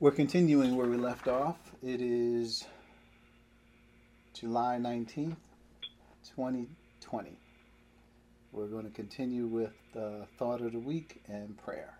[0.00, 1.56] We're continuing where we left off.
[1.82, 2.64] It is
[4.32, 5.34] July 19th,
[6.36, 7.36] 2020.
[8.52, 11.94] We're going to continue with the thought of the week and prayer.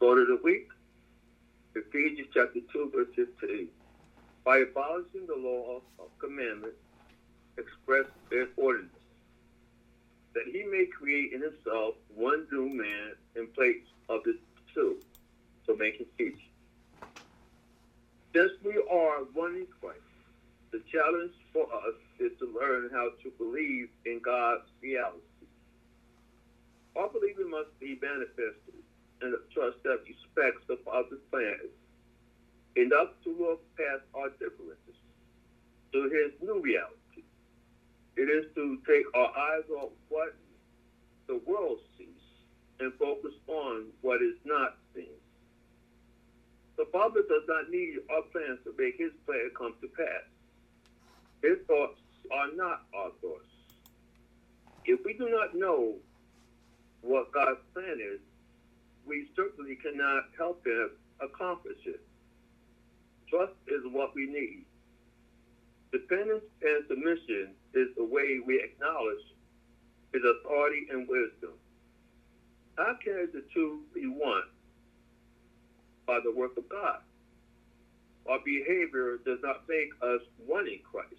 [0.00, 0.66] Thought of the week,
[1.76, 3.68] Ephesians chapter 2, verse 15.
[4.42, 6.78] By abolishing the law of commandments
[7.56, 8.99] expressed in ordinance
[10.34, 14.38] that he may create in himself one new man in place of the
[14.74, 14.96] two,
[15.66, 16.34] to make peace.
[18.34, 20.00] Since we are one in Christ,
[20.72, 25.20] the challenge for us is to learn how to believe in God's reality.
[26.96, 28.82] Our believing must be manifested
[29.22, 31.74] in a trust that respects the Father's plans,
[32.76, 34.96] enough to look past our differences
[35.92, 36.99] to his new reality
[38.16, 40.36] it is to take our eyes off what
[41.26, 42.08] the world sees
[42.80, 45.16] and focus on what is not seen.
[46.76, 50.24] The Father does not need our plans to make his plan come to pass.
[51.42, 52.00] His thoughts
[52.32, 53.44] are not our thoughts.
[54.84, 55.94] If we do not know
[57.02, 58.20] what God's plan is,
[59.06, 62.00] we certainly cannot help him accomplish it.
[63.28, 64.64] Trust is what we need.
[65.92, 69.24] Dependence and submission is the way we acknowledge
[70.12, 71.52] his authority and wisdom.
[72.76, 74.42] How can the two be one?
[76.06, 77.00] By the work of God.
[78.28, 81.14] Our behavior does not make us one in Christ.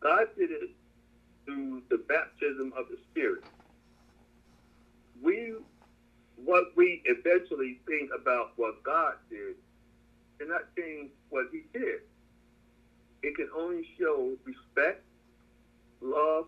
[0.00, 0.70] God did it
[1.44, 3.44] through the baptism of the Spirit.
[5.22, 5.54] We,
[6.36, 9.56] what we eventually think about what God did,
[10.38, 12.00] cannot change what He did
[13.26, 15.02] it can only show respect,
[16.00, 16.46] love,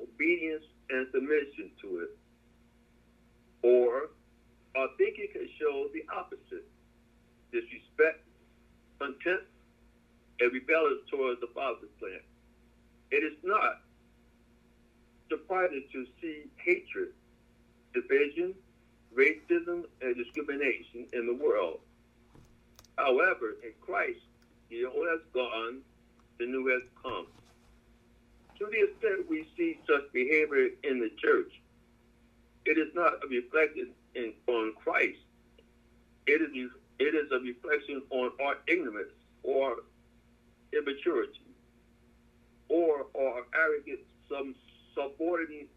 [0.00, 2.18] obedience, and submission to it.
[3.62, 4.10] Or
[4.76, 6.66] I think it can show the opposite
[7.52, 8.24] disrespect,
[8.98, 9.46] contempt,
[10.40, 12.20] and rebellion towards the Father's plan.
[13.10, 13.80] It is not
[15.28, 17.08] surprising to see hatred,
[17.94, 18.54] division,
[19.14, 21.80] racism, and discrimination in the world.
[22.96, 24.20] However, in Christ,
[24.70, 25.80] the old has gone,
[26.38, 27.26] the new has come.
[28.58, 31.52] To the extent we see such behavior in the church,
[32.64, 35.18] it is not a reflection in, on Christ.
[36.26, 39.76] It is, it is a reflection on our ignorance or
[40.72, 41.40] immaturity
[42.68, 44.54] or our arrogant some
[44.94, 45.68] subordinate,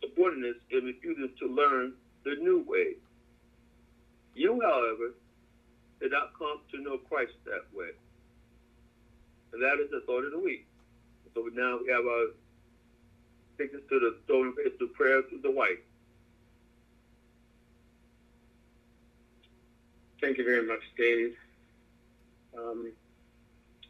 [0.00, 1.92] subordinates in refusing to learn
[2.24, 2.94] the new way.
[4.34, 5.14] You, however,
[6.00, 7.90] did not come to know Christ that way.
[9.52, 10.67] And that is the thought of the week.
[11.34, 12.26] So now we have our
[13.58, 15.78] take to the throne of to prayer to the wife.
[20.20, 21.36] Thank you very much, Dave.
[22.56, 22.92] Um,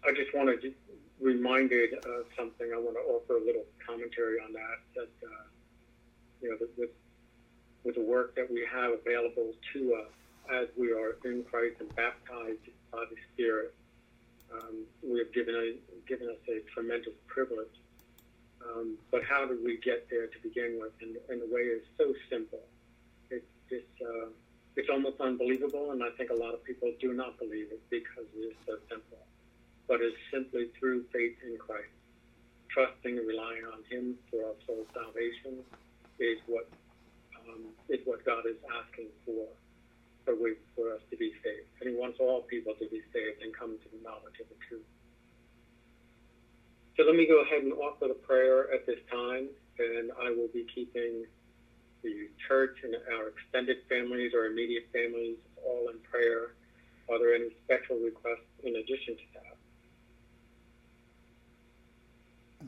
[0.07, 0.73] I just wanted to
[1.21, 2.71] reminded of something.
[2.73, 4.79] I want to offer a little commentary on that.
[4.95, 5.45] That uh,
[6.41, 6.91] you know, with
[7.85, 10.13] with the work that we have available to us
[10.53, 12.61] as we are in Christ and baptized
[12.93, 13.75] by the Spirit,
[14.53, 15.77] um, we have given, a,
[16.09, 17.75] given us a tremendous privilege.
[18.65, 20.93] Um, but how did we get there to begin with?
[21.01, 22.63] And, and the way is so simple.
[23.31, 24.29] It, it's, uh,
[24.77, 28.27] it's almost unbelievable, and I think a lot of people do not believe it because
[28.37, 29.19] it is so simple.
[29.87, 31.89] But it's simply through faith in Christ.
[32.69, 35.65] Trusting and relying on Him for our soul salvation
[36.21, 36.69] is what
[37.49, 39.49] um, is what God is asking for
[40.29, 41.73] for, we, for us to be saved.
[41.81, 44.61] And he wants all people to be saved and come to the knowledge of the
[44.69, 44.85] truth.
[46.97, 50.53] So let me go ahead and offer the prayer at this time, and I will
[50.53, 51.25] be keeping
[52.03, 56.55] the church and our extended families or immediate families all in prayer.
[57.09, 59.57] Are there any special requests in addition to that?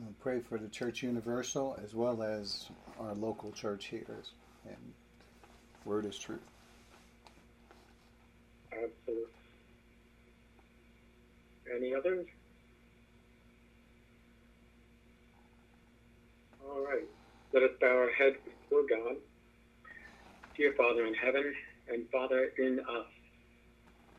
[0.01, 2.69] I'll pray for the Church Universal as well as
[2.99, 4.23] our local church here,
[4.65, 4.93] and
[5.85, 6.50] Word of Truth.
[8.73, 9.25] Absolutely.
[11.75, 12.25] Any others?
[16.65, 17.07] All right.
[17.53, 19.17] Let us bow our heads before God.
[20.57, 21.53] Dear Father in heaven
[21.89, 23.07] and Father in us,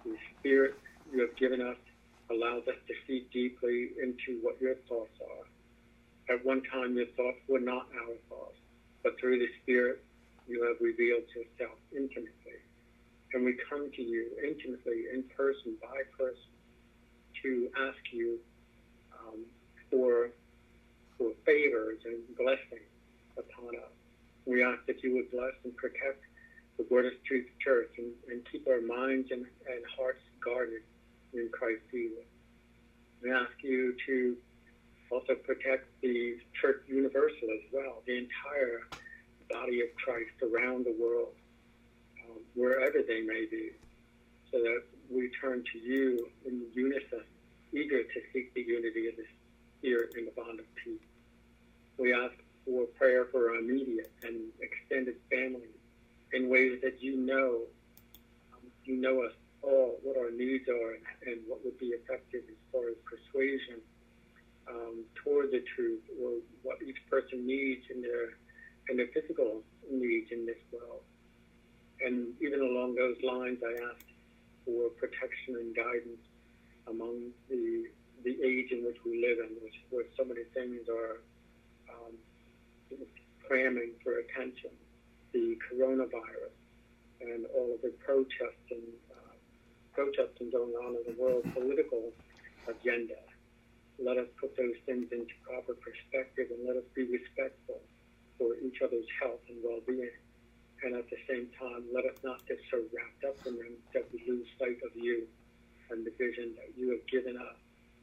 [0.05, 0.75] the Spirit
[1.13, 1.77] you have given us
[2.31, 5.61] allows us to see deeply into what your thoughts are.
[6.35, 8.57] At one time, your thoughts were not our thoughts,
[9.03, 10.03] but through the Spirit,
[10.49, 12.62] you have revealed yourself intimately
[13.35, 16.53] and we come to you intimately, in person, by person,
[17.43, 18.39] to ask you
[19.19, 19.45] um,
[19.91, 20.31] for
[21.19, 22.89] for favors and blessings
[23.37, 23.93] upon us.
[24.47, 26.25] We ask that you would bless and protect
[26.79, 30.83] the Word of Truth Church and, and keep our minds and, and hearts guarded
[31.33, 32.25] in Christ Jesus.
[33.23, 34.37] We ask you to
[35.11, 38.81] also protect the Church Universal as well, the entire
[39.51, 41.35] body of Christ around the world,
[42.55, 43.71] wherever they may be,
[44.51, 47.25] so that we turn to you in unison,
[47.73, 49.25] eager to seek the unity of the
[49.79, 51.01] Spirit in the bond of peace.
[51.99, 52.35] We ask
[52.65, 55.77] for prayer for our immediate and extended families
[56.33, 57.63] in ways that you know.
[58.53, 59.33] Um, you know us
[59.63, 63.81] all, what our needs are, and, and, what would be effective as far as persuasion
[64.69, 66.33] um, toward the truth, or
[66.63, 68.35] what each person needs in their
[68.89, 71.03] in their physical needs in this world.
[72.05, 74.11] And even along those lines, I asked
[74.65, 76.23] for protection and guidance
[76.89, 77.87] among the
[78.25, 81.19] the age in which we live in, which where so many things are
[81.91, 82.15] um,
[83.49, 84.71] clamoring for attention,
[85.33, 86.55] the coronavirus,
[87.21, 89.35] and all of the protesting uh,
[89.93, 92.13] protesting going on in the world political
[92.69, 93.19] agenda.
[93.99, 97.81] Let us put those things into proper perspective and let us be respectful
[98.39, 100.11] for each other's health and well-being.
[100.85, 104.05] And at the same time, let us not get so wrapped up in them that
[104.13, 105.27] we lose sight of you
[105.91, 107.57] and the vision that you have given us,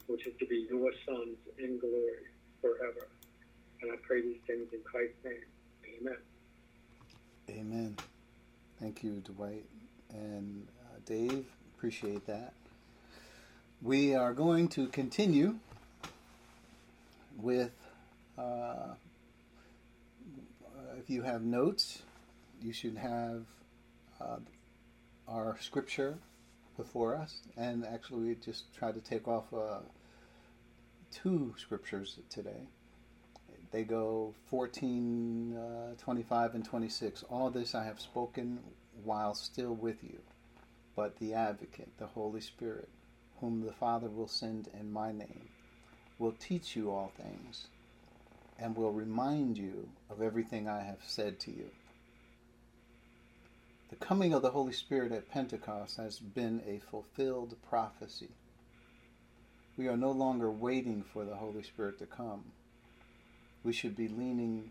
[0.07, 2.23] which is to be your sons in glory
[2.61, 3.07] forever.
[3.81, 5.43] And I pray these things in Christ's name.
[6.01, 6.17] Amen.
[7.49, 7.97] Amen.
[8.79, 9.65] Thank you, Dwight
[10.11, 11.45] and uh, Dave.
[11.75, 12.53] Appreciate that.
[13.81, 15.55] We are going to continue
[17.37, 17.71] with,
[18.37, 18.93] uh,
[20.97, 22.03] if you have notes,
[22.61, 23.43] you should have
[24.21, 24.37] uh,
[25.27, 26.17] our scripture
[26.77, 27.39] before us.
[27.57, 29.79] And actually, we just tried to take off uh,
[31.11, 32.67] two scriptures today.
[33.71, 37.23] They go 14, uh, 25, and 26.
[37.29, 38.59] All this I have spoken
[39.03, 40.19] while still with you.
[40.95, 42.89] But the advocate, the Holy Spirit,
[43.39, 45.49] whom the Father will send in my name,
[46.17, 47.67] will teach you all things
[48.57, 51.69] and will remind you of everything I have said to you.
[53.89, 58.29] The coming of the Holy Spirit at Pentecost has been a fulfilled prophecy.
[59.77, 62.51] We are no longer waiting for the Holy Spirit to come.
[63.63, 64.69] We should be leaning,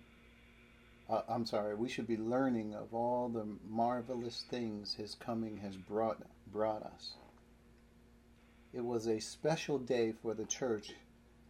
[1.10, 5.76] uh, I'm sorry, we should be learning of all the marvelous things His coming has
[5.76, 6.22] brought,
[6.52, 7.14] brought us.
[8.72, 10.92] It was a special day for the church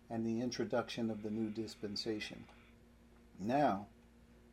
[0.09, 2.45] and the introduction of the new dispensation.
[3.39, 3.89] Now,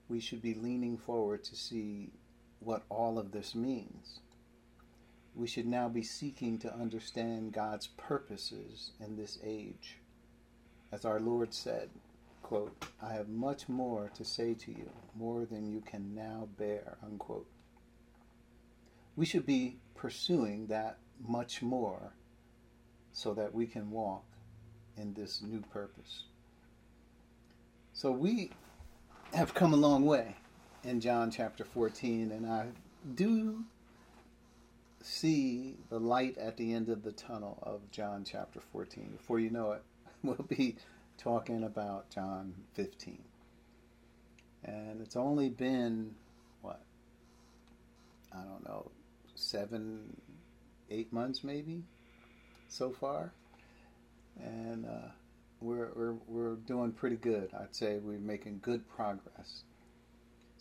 [0.10, 2.10] we should be leaning forward to see
[2.66, 4.20] what all of this means.
[5.36, 10.00] We should now be seeking to understand God's purposes in this age.
[10.92, 11.90] As our Lord said,
[12.42, 16.98] quote, I have much more to say to you, more than you can now bear,
[17.06, 17.48] unquote.
[19.16, 20.98] We should be pursuing that
[21.28, 22.14] much more
[23.12, 24.26] so that we can walk
[24.98, 26.24] in this new purpose.
[27.94, 28.52] So we
[29.34, 30.36] have come a long way
[30.86, 32.68] in John chapter 14, and I
[33.16, 33.64] do
[35.02, 39.14] see the light at the end of the tunnel of John chapter 14.
[39.18, 39.82] Before you know it,
[40.24, 40.76] we'll be
[41.18, 43.18] talking about John 15.
[44.64, 46.14] And it's only been,
[46.62, 46.82] what,
[48.32, 48.92] I don't know,
[49.36, 50.16] seven,
[50.92, 51.84] eight months maybe
[52.68, 53.32] so far.
[54.40, 55.10] And uh,
[55.62, 57.50] we're, we're, we're doing pretty good.
[57.60, 59.64] I'd say we're making good progress.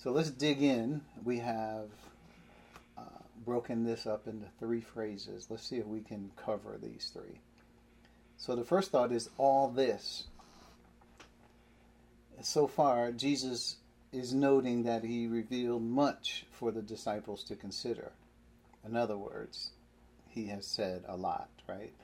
[0.05, 1.01] So let's dig in.
[1.25, 1.89] We have
[2.99, 5.47] uh, broken this up into three phrases.
[5.49, 7.41] Let's see if we can cover these three.
[8.37, 10.25] So the first thought is all this.
[12.43, 13.77] So far, Jesus
[14.13, 18.13] is noting that he revealed much for the disciples to consider.
[18.87, 19.71] In other words,
[20.29, 21.95] he has said a lot, right?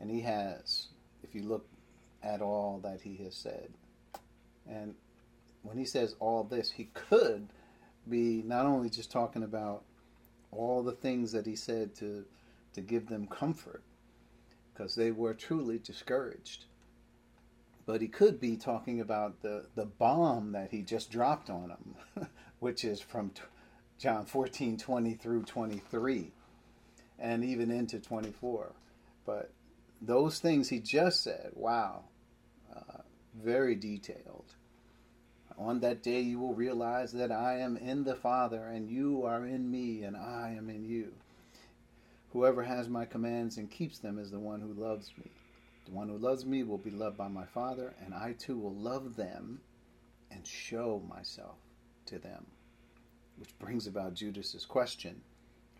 [0.00, 0.88] And he has,
[1.22, 1.68] if you look
[2.24, 3.68] at all that he has said.
[4.68, 4.96] And
[5.66, 7.48] when he says all this, he could
[8.08, 9.82] be not only just talking about
[10.52, 12.24] all the things that he said to
[12.74, 13.82] to give them comfort
[14.72, 16.66] because they were truly discouraged.
[17.86, 22.28] But he could be talking about the, the bomb that he just dropped on them,
[22.58, 23.42] which is from t-
[23.98, 26.32] John 14 20 through 23
[27.18, 28.72] and even into 24.
[29.24, 29.50] But
[30.02, 32.04] those things he just said, wow,
[32.74, 32.98] uh,
[33.42, 34.54] very detailed.
[35.58, 39.46] On that day you will realize that I am in the Father, and you are
[39.46, 41.12] in me, and I am in you.
[42.32, 45.30] Whoever has my commands and keeps them is the one who loves me.
[45.86, 48.74] The one who loves me will be loved by my Father, and I too will
[48.74, 49.60] love them
[50.30, 51.56] and show myself
[52.06, 52.46] to them.
[53.38, 55.22] which brings about Judas's question: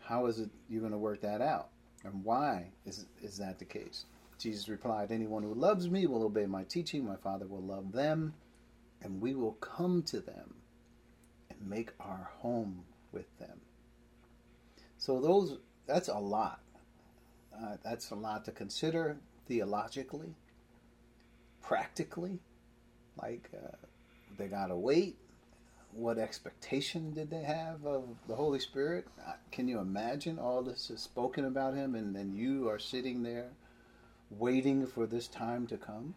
[0.01, 1.69] How is it you're going to work that out,
[2.05, 4.07] and why is is that the case?
[4.39, 7.07] Jesus replied, Anyone who loves me will obey my teaching.
[7.07, 8.35] My Father will love them,
[9.03, 10.55] and we will come to them
[11.51, 13.61] and make our home with them.
[14.99, 16.61] So those that's a lot.
[17.55, 20.35] Uh, that's a lot to consider theologically,
[21.63, 22.41] practically.
[23.21, 23.77] Like uh,
[24.37, 25.17] they gotta wait.
[25.93, 29.07] What expectation did they have of the Holy Spirit?
[29.27, 33.23] Uh, can you imagine all this is spoken about him, and then you are sitting
[33.23, 33.49] there
[34.29, 36.15] waiting for this time to come?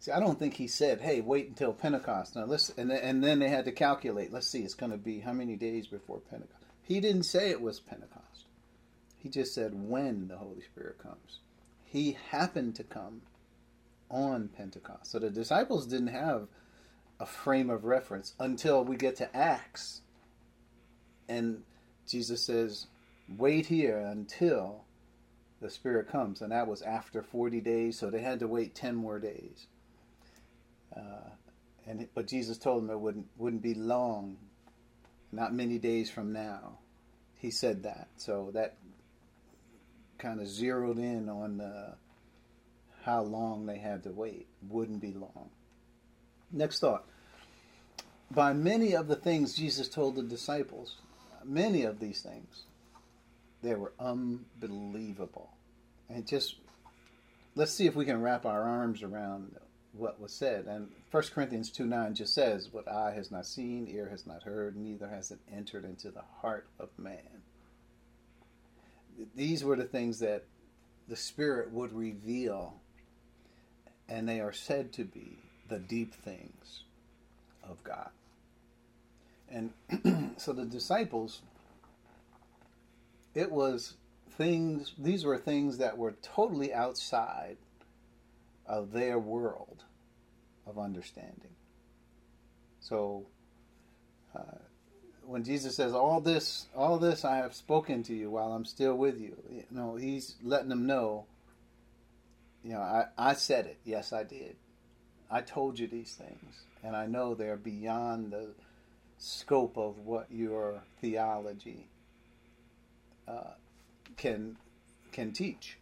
[0.00, 3.24] See, I don't think he said, "Hey, wait until Pentecost." Now, let's and then, and
[3.24, 4.32] then they had to calculate.
[4.32, 6.64] Let's see, it's going to be how many days before Pentecost.
[6.82, 8.46] He didn't say it was Pentecost.
[9.16, 11.40] He just said when the Holy Spirit comes.
[11.84, 13.22] He happened to come
[14.08, 15.10] on Pentecost.
[15.10, 16.46] So the disciples didn't have
[17.18, 20.02] a frame of reference until we get to Acts.
[21.28, 21.64] And
[22.06, 22.86] Jesus says,
[23.28, 24.84] "Wait here until
[25.60, 27.98] the Spirit comes," and that was after 40 days.
[27.98, 29.66] So they had to wait 10 more days.
[30.98, 31.30] Uh,
[31.86, 34.36] and but Jesus told them it wouldn't wouldn't be long,
[35.32, 36.78] not many days from now.
[37.36, 38.76] He said that, so that
[40.18, 41.60] kind of zeroed in on
[43.08, 44.46] how long they had to wait.
[44.68, 45.48] Wouldn't be long.
[46.52, 47.06] Next thought.
[48.30, 50.96] By many of the things Jesus told the disciples,
[51.42, 52.64] many of these things,
[53.62, 55.50] they were unbelievable.
[56.10, 56.56] And just
[57.54, 59.56] let's see if we can wrap our arms around
[59.98, 60.66] what was said.
[60.66, 64.42] And 1 Corinthians 2 9 just says, What eye has not seen, ear has not
[64.44, 67.42] heard, neither has it entered into the heart of man.
[69.34, 70.44] These were the things that
[71.08, 72.74] the Spirit would reveal,
[74.08, 75.38] and they are said to be
[75.68, 76.84] the deep things
[77.62, 78.10] of God.
[79.50, 79.72] And
[80.36, 81.40] so the disciples,
[83.34, 83.94] it was
[84.30, 87.56] things, these were things that were totally outside
[88.66, 89.84] of their world
[90.68, 91.54] of understanding.
[92.80, 93.26] So,
[94.34, 94.58] uh,
[95.24, 98.94] when Jesus says, "All this, all this I have spoken to you while I'm still
[98.94, 101.26] with you," you know, He's letting them know.
[102.64, 103.78] You know, I, I said it.
[103.84, 104.56] Yes, I did.
[105.30, 108.48] I told you these things, and I know they're beyond the
[109.18, 111.88] scope of what your theology
[113.26, 113.54] uh,
[114.16, 114.56] can
[115.12, 115.78] can teach.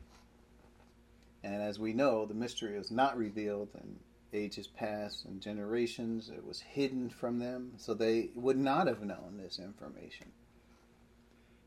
[1.45, 3.97] And as we know, the mystery is not revealed in
[4.33, 6.29] ages past and generations.
[6.29, 10.29] It was hidden from them, so they would not have known this information.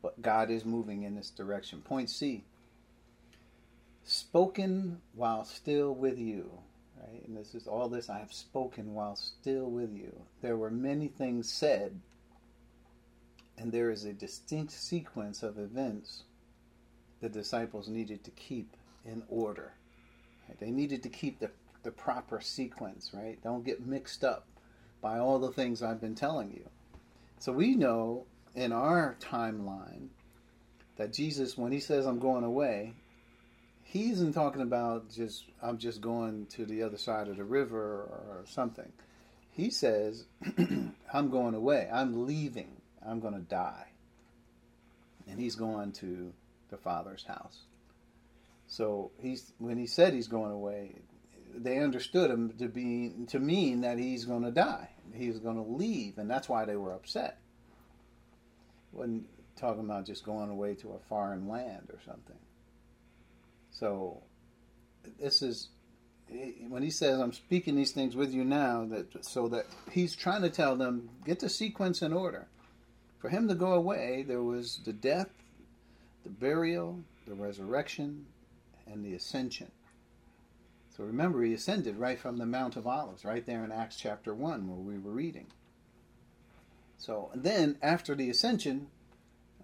[0.02, 1.82] But God is moving in this direction.
[1.82, 2.44] Point C
[4.04, 6.50] spoken while still with you.
[7.00, 7.26] Right?
[7.26, 10.12] And this is all this I have spoken while still with you.
[10.42, 12.00] There were many things said,
[13.56, 16.24] and there is a distinct sequence of events
[17.20, 19.72] the disciples needed to keep in order.
[20.48, 20.58] Right?
[20.58, 21.50] They needed to keep the,
[21.82, 23.38] the proper sequence, right?
[23.42, 24.46] Don't get mixed up
[25.00, 26.68] by all the things I've been telling you.
[27.38, 30.08] So we know in our timeline
[30.96, 32.94] that Jesus, when he says, I'm going away,
[33.82, 37.78] he isn't talking about just, I'm just going to the other side of the river
[37.80, 38.92] or something.
[39.50, 40.26] He says,
[41.12, 41.88] I'm going away.
[41.92, 42.76] I'm leaving.
[43.04, 43.86] I'm going to die.
[45.28, 46.32] And he's going to
[46.70, 47.60] the Father's house.
[48.66, 50.94] So he's when he said he's going away,
[51.54, 54.90] they understood him to be to mean that he's going to die.
[55.12, 57.38] He's going to leave, and that's why they were upset.
[58.92, 59.26] When
[59.56, 62.36] talking about just going away to a foreign land or something.
[63.70, 64.22] So
[65.18, 65.68] this is
[66.68, 70.42] when he says I'm speaking these things with you now that so that he's trying
[70.42, 72.46] to tell them get the sequence in order.
[73.18, 75.28] For him to go away, there was the death,
[76.24, 78.24] the burial, the resurrection,
[78.86, 79.70] and the ascension.
[81.00, 84.34] So remember, he ascended right from the Mount of Olives, right there in Acts chapter
[84.34, 85.46] 1, where we were reading.
[86.98, 88.88] So then, after the ascension,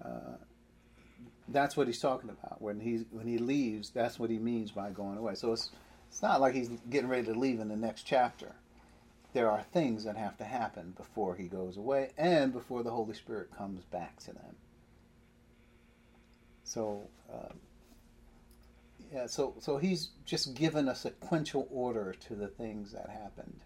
[0.03, 0.39] uh,
[1.47, 2.63] that's what he's talking about.
[2.63, 5.35] When he when he leaves, that's what he means by going away.
[5.35, 5.73] So it's
[6.09, 8.55] it's not like he's getting ready to leave in the next chapter.
[9.35, 13.13] There are things that have to happen before he goes away and before the Holy
[13.13, 14.57] Spirit comes back to them.
[16.65, 17.53] So uh,
[19.13, 23.61] yeah, so so he's just given a sequential order to the things that happened.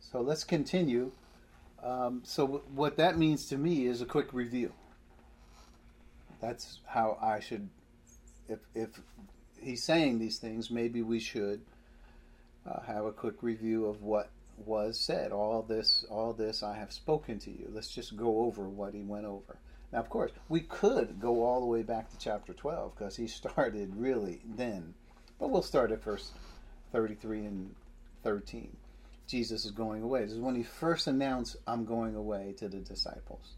[0.00, 1.12] So let's continue.
[1.82, 4.72] Um, so w- what that means to me is a quick review.
[6.40, 7.68] That's how I should.
[8.48, 8.88] If if
[9.60, 11.60] he's saying these things, maybe we should
[12.66, 14.30] uh, have a quick review of what
[14.64, 15.32] was said.
[15.32, 17.68] All this, all this I have spoken to you.
[17.72, 19.58] Let's just go over what he went over.
[19.92, 23.26] Now, of course, we could go all the way back to chapter 12 because he
[23.26, 24.94] started really then.
[25.38, 26.32] But we'll start at verse
[26.92, 27.74] 33 and
[28.22, 28.76] 13.
[29.26, 30.22] Jesus is going away.
[30.22, 33.54] This is when he first announced, I'm going away to the disciples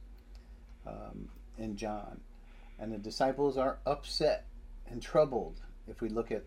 [0.87, 2.21] um, in John.
[2.79, 4.47] And the disciples are upset
[4.87, 6.45] and troubled if we look at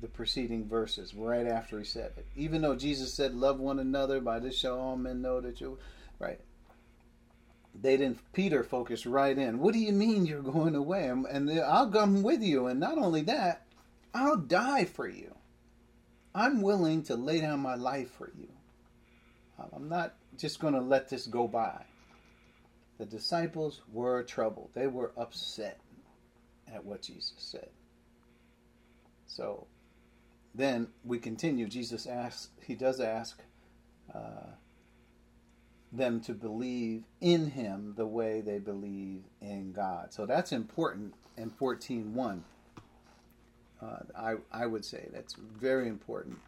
[0.00, 2.26] the preceding verses right after he said it.
[2.36, 5.78] Even though Jesus said, Love one another, by this shall all men know that you.
[6.18, 6.40] Right
[7.74, 9.58] they didn't peter focused right in.
[9.58, 11.08] What do you mean you're going away?
[11.08, 12.66] And i'll come with you.
[12.66, 13.66] And not only that
[14.14, 15.34] i'll die for you.
[16.34, 18.48] I'm willing to lay down my life for you.
[19.74, 21.84] I'm not just going to let this go by.
[22.98, 24.70] The disciples were troubled.
[24.74, 25.80] They were upset
[26.72, 27.70] at what jesus said.
[29.26, 29.66] So
[30.54, 31.66] then we continue.
[31.66, 33.42] Jesus asks he does ask
[34.14, 34.50] uh,
[35.92, 40.12] them to believe in him the way they believe in God.
[40.12, 42.40] So that's important in 14.1.
[43.82, 46.38] Uh, I, I would say that's very important.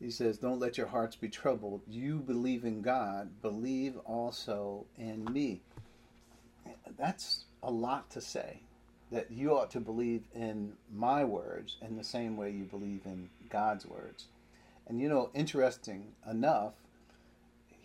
[0.00, 1.82] He says, Don't let your hearts be troubled.
[1.88, 5.60] You believe in God, believe also in me.
[6.96, 8.60] That's a lot to say.
[9.10, 13.30] That you ought to believe in my words in the same way you believe in
[13.48, 14.26] God's words.
[14.86, 16.74] And you know, interesting enough,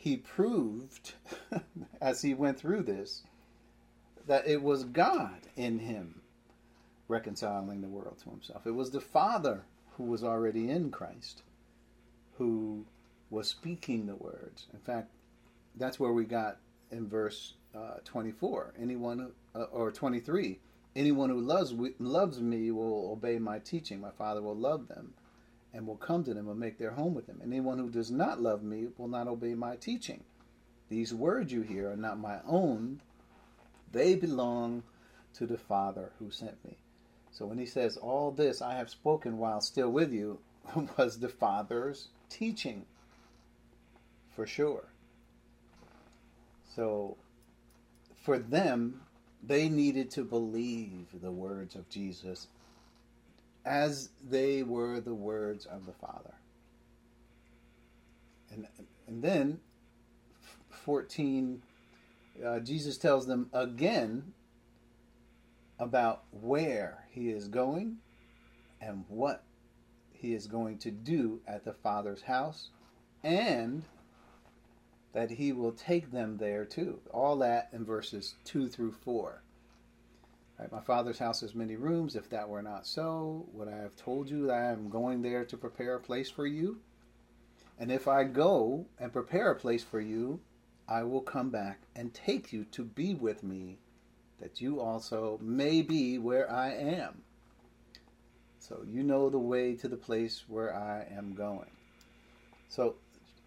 [0.04, 1.14] he proved,
[2.02, 3.24] as he went through this,
[4.28, 6.20] that it was God in him
[7.08, 8.68] reconciling the world to himself.
[8.68, 9.64] It was the Father
[9.96, 11.44] who was already in Christ
[12.38, 12.86] who
[13.30, 14.68] was speaking the words.
[14.74, 15.10] In fact,
[15.78, 16.58] that's where we got
[16.92, 18.74] in verse uh, 24.
[18.78, 20.60] Anyone, uh, or 23,
[20.98, 24.02] anyone who loves, loves me will obey my teaching.
[24.02, 25.14] My Father will love them
[25.74, 27.42] and will come to them and make their home with them.
[27.44, 30.24] Anyone who does not love me will not obey my teaching.
[30.90, 33.02] These words you hear are not my own,
[33.92, 34.84] they belong
[35.36, 36.78] to the Father who sent me.
[37.32, 40.40] So when he says, All this I have spoken while still with you,
[40.98, 42.86] was the Father's teaching,
[44.36, 44.86] for sure.
[46.76, 47.18] So
[48.22, 49.02] for them,
[49.42, 52.48] they needed to believe the words of Jesus
[53.66, 56.34] as they were the words of the Father.
[58.52, 58.68] And,
[59.08, 59.60] and then,
[60.70, 61.62] 14,
[62.46, 64.34] uh, Jesus tells them again
[65.80, 67.98] about where he is going
[68.82, 69.44] and what
[70.12, 72.70] he is going to do at the Father's house,
[73.24, 73.84] and
[75.14, 77.00] that he will take them there too.
[77.12, 79.43] All that in verses 2 through 4.
[80.72, 82.16] My father's house has many rooms.
[82.16, 85.46] If that were not so, would I have told you that I am going there
[85.46, 86.80] to prepare a place for you?
[87.80, 90.40] And if I go and prepare a place for you,
[90.88, 93.80] I will come back and take you to be with me,
[94.40, 97.24] that you also may be where I am.
[98.60, 101.72] So you know the way to the place where I am going.
[102.70, 102.96] So,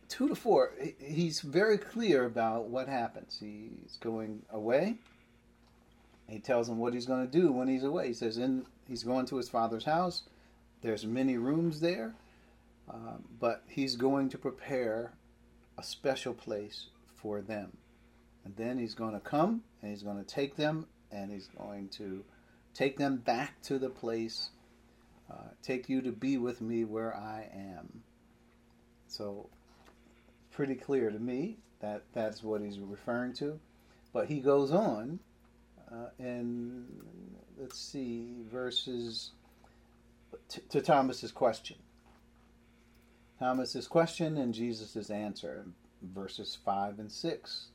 [0.08, 3.38] two to four, he's very clear about what happens.
[3.40, 4.98] He's going away
[6.28, 8.08] he tells him what he's going to do when he's away.
[8.08, 10.22] He says, "In he's going to his father's house.
[10.82, 12.14] There's many rooms there,
[12.88, 15.12] um, but he's going to prepare
[15.78, 17.76] a special place for them.
[18.44, 21.88] And then he's going to come and he's going to take them and he's going
[21.90, 22.24] to
[22.74, 24.50] take them back to the place,
[25.30, 28.02] uh, take you to be with me where I am.
[29.08, 29.48] So,
[30.52, 33.58] pretty clear to me that that's what he's referring to.
[34.12, 35.20] But he goes on
[35.90, 36.86] uh, and
[37.58, 39.30] let's see, verses
[40.48, 41.76] t- to Thomas's question.
[43.38, 45.66] Thomas's question and Jesus' answer,
[46.02, 47.66] verses 5 and 6.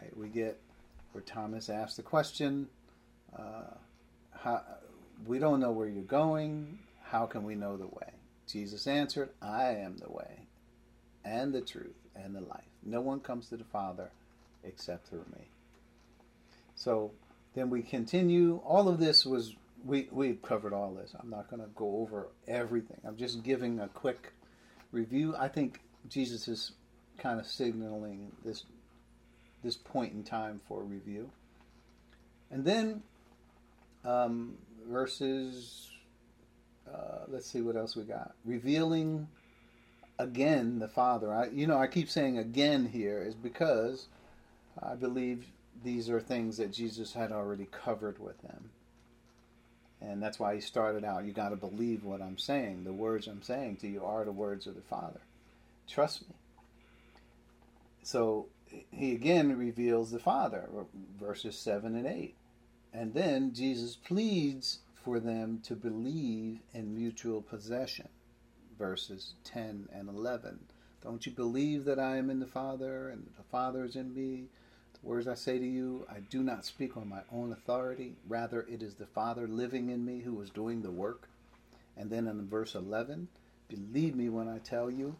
[0.00, 0.58] Right, we get
[1.12, 2.68] where Thomas asks the question,
[3.38, 3.74] uh,
[4.32, 4.62] how,
[5.26, 6.78] we don't know where you're going.
[7.02, 8.10] How can we know the way?
[8.48, 10.46] Jesus answered, I am the way
[11.24, 12.64] and the truth and the life.
[12.82, 14.10] No one comes to the Father
[14.64, 15.46] except through me.
[16.74, 17.12] So
[17.54, 18.60] then we continue.
[18.64, 21.14] All of this was we we covered all this.
[21.18, 22.98] I'm not going to go over everything.
[23.04, 24.32] I'm just giving a quick
[24.92, 25.34] review.
[25.38, 26.72] I think Jesus is
[27.18, 28.64] kind of signaling this
[29.62, 31.30] this point in time for review.
[32.50, 33.02] And then
[34.04, 34.56] um,
[34.88, 35.90] verses.
[36.86, 38.34] Uh, let's see what else we got.
[38.44, 39.26] Revealing
[40.18, 41.32] again the Father.
[41.32, 44.08] I, you know, I keep saying again here is because
[44.82, 45.46] I believe
[45.84, 48.70] these are things that Jesus had already covered with them.
[50.00, 52.84] And that's why he started out, you got to believe what I'm saying.
[52.84, 55.20] The words I'm saying to you are the words of the Father.
[55.88, 56.34] Trust me.
[58.02, 58.46] So
[58.90, 60.68] he again reveals the Father,
[61.18, 62.34] verses 7 and 8.
[62.92, 68.08] And then Jesus pleads for them to believe in mutual possession,
[68.78, 70.60] verses 10 and 11.
[71.02, 74.44] Don't you believe that I am in the Father and the Father is in me?
[75.04, 78.14] Words I say to you, I do not speak on my own authority.
[78.26, 81.28] Rather, it is the Father living in me who is doing the work.
[81.96, 83.28] And then in verse 11,
[83.68, 85.14] believe me when I tell you,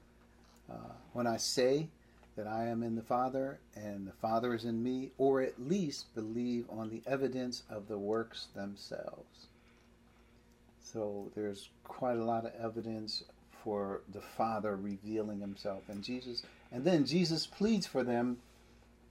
[0.73, 1.89] uh, when I say
[2.35, 6.15] that I am in the Father and the Father is in me, or at least
[6.15, 9.49] believe on the evidence of the works themselves.
[10.83, 13.23] So there's quite a lot of evidence
[13.63, 16.43] for the Father revealing himself and Jesus.
[16.73, 18.39] And then Jesus pleads for them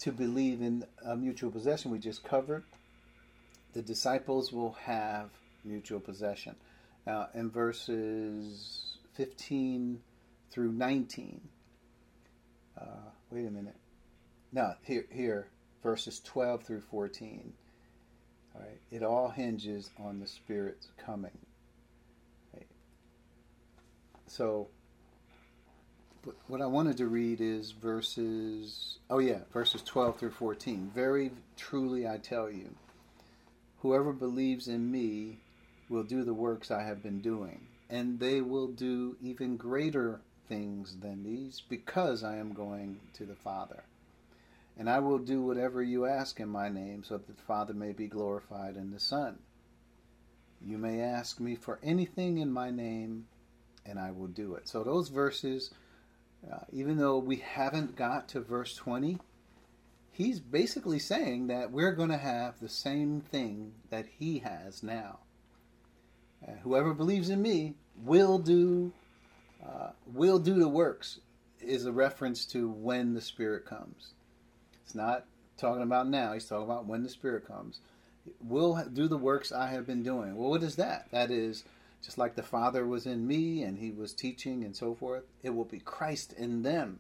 [0.04, 2.66] to believe in a mutual possession we just covered.
[3.72, 5.30] The disciples will have
[5.64, 6.58] mutual possession.
[7.08, 10.02] Now, in verses 15
[10.52, 11.40] through 19,
[12.78, 12.86] uh,
[13.32, 13.78] wait a minute.
[14.52, 15.48] No, here, here,
[15.82, 17.54] verses 12 through 14.
[18.56, 21.38] All right, it all hinges on the Spirit's coming.
[22.54, 22.68] Right.
[24.28, 24.68] So,
[26.48, 30.92] what I wanted to read is verses, oh yeah, verses 12 through 14.
[30.94, 32.76] Very truly I tell you,
[33.82, 35.40] whoever believes in me
[35.90, 40.96] will do the works I have been doing, and they will do even greater things
[41.02, 43.84] than these, because I am going to the Father.
[44.78, 47.92] And I will do whatever you ask in my name, so that the Father may
[47.92, 49.38] be glorified in the Son.
[50.66, 53.28] You may ask me for anything in my name,
[53.86, 54.68] and I will do it.
[54.68, 55.72] So, those verses,
[56.52, 59.20] uh, even though we haven't got to verse 20,
[60.12, 65.20] he's basically saying that we're going to have the same thing that he has now.
[66.46, 68.92] Uh, whoever believes in me will do
[69.66, 71.20] uh, will do the works
[71.62, 74.14] is a reference to when the Spirit comes.
[74.84, 75.26] It's not
[75.58, 76.34] talking about now.
[76.34, 77.80] He's talking about when the Spirit comes.
[78.42, 80.36] Will do the works I have been doing.
[80.36, 81.08] Well, what is that?
[81.12, 81.64] That is
[82.04, 85.24] just like the Father was in me and He was teaching and so forth.
[85.42, 87.00] It will be Christ in them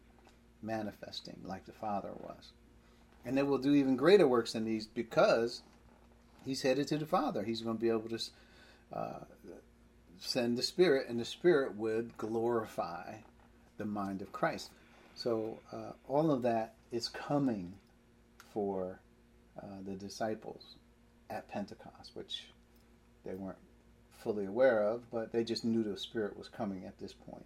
[0.61, 2.51] manifesting like the Father was.
[3.25, 5.61] And they will do even greater works than these because
[6.45, 7.43] He's headed to the Father.
[7.43, 8.19] He's going to be able to
[8.91, 9.19] uh,
[10.19, 13.15] send the Spirit, and the Spirit would glorify
[13.77, 14.71] the mind of Christ.
[15.15, 17.73] So uh, all of that is coming
[18.53, 18.99] for
[19.61, 20.63] uh, the disciples
[21.29, 22.45] at Pentecost, which
[23.25, 23.57] they weren't
[24.23, 27.45] fully aware of, but they just knew the Spirit was coming at this point.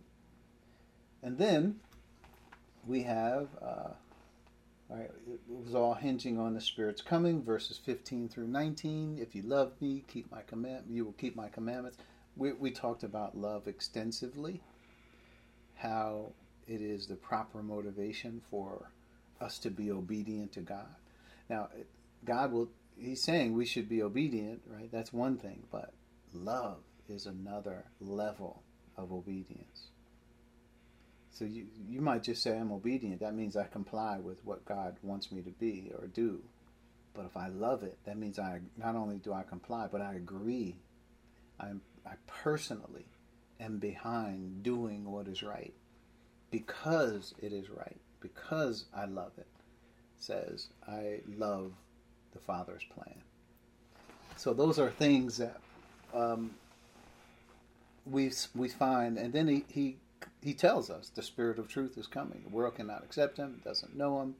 [1.23, 1.79] And then
[2.85, 3.89] we have, uh,
[4.89, 9.17] right, it was all hinging on the Spirit's coming, verses 15 through 19.
[9.19, 11.97] If you love me, keep my command, you will keep my commandments
[12.37, 14.61] we, we talked about love extensively,
[15.75, 16.31] how
[16.67, 18.91] it is the proper motivation for
[19.41, 20.95] us to be obedient to God.
[21.49, 21.69] Now,
[22.25, 24.91] God will, He's saying we should be obedient, right?
[24.91, 25.93] That's one thing, but
[26.43, 26.77] love
[27.09, 28.63] is another level
[28.97, 29.87] of obedience.
[31.31, 33.19] So you, you might just say, I'm obedient.
[33.19, 36.41] That means I comply with what God wants me to be or do.
[37.13, 40.15] But if I love it, that means I not only do I comply, but I
[40.15, 40.75] agree.
[41.59, 43.05] I'm I personally
[43.59, 45.73] am behind doing what is right
[46.51, 49.47] because it is right, because I love it,
[50.17, 51.73] says I love
[52.33, 53.21] the Father's plan.
[54.37, 55.57] So those are things that
[56.13, 56.51] um,
[58.05, 59.97] we we find, and then he, he
[60.41, 62.41] he tells us the Spirit of Truth is coming.
[62.43, 64.35] The world cannot accept him, doesn't know him,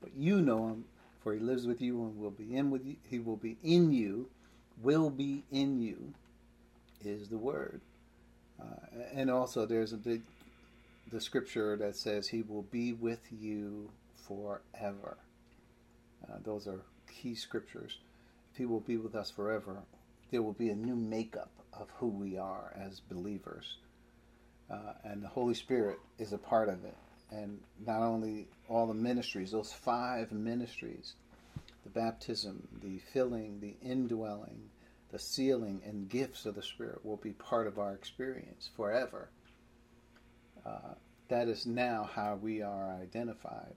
[0.00, 0.84] but you know him,
[1.22, 2.96] for he lives with you and will be in with you.
[3.08, 4.28] He will be in you,
[4.82, 6.12] will be in you,
[7.04, 7.80] is the word.
[8.60, 10.22] Uh, and also, there's a big
[11.10, 15.16] the scripture that says he will be with you forever.
[16.24, 16.80] Uh, those are
[17.12, 17.98] key scriptures.
[18.52, 19.78] If he will be with us forever,
[20.30, 23.76] there will be a new makeup of who we are as believers.
[24.70, 26.96] Uh, and the Holy Spirit is a part of it.
[27.30, 31.14] And not only all the ministries, those five ministries
[31.82, 34.68] the baptism, the filling, the indwelling,
[35.12, 39.28] the sealing and gifts of the Spirit will be part of our experience forever.
[40.64, 40.94] Uh,
[41.28, 43.74] that is now how we are identified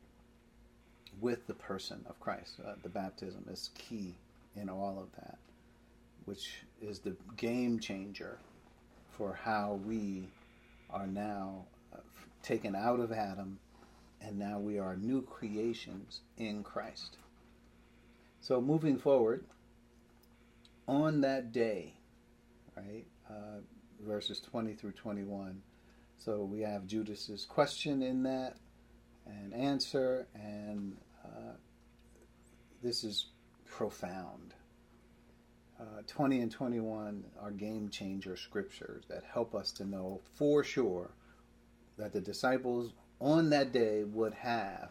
[1.21, 2.59] with the person of Christ.
[2.65, 4.15] Uh, the baptism is key
[4.55, 5.37] in all of that,
[6.25, 8.37] which is the game changer
[9.11, 10.29] for how we
[10.89, 11.97] are now uh,
[12.41, 13.59] taken out of Adam
[14.21, 17.17] and now we are new creations in Christ.
[18.39, 19.43] So moving forward,
[20.87, 21.93] on that day,
[22.75, 23.59] right, uh,
[24.01, 25.61] verses 20 through 21.
[26.17, 28.57] So we have Judas's question in that
[29.25, 31.53] and answer, and uh,
[32.81, 33.27] this is
[33.65, 34.53] profound.
[35.83, 41.09] Uh, 20 and 21 are game changer scriptures that help us to know for sure
[41.97, 44.89] that the disciples on that day would have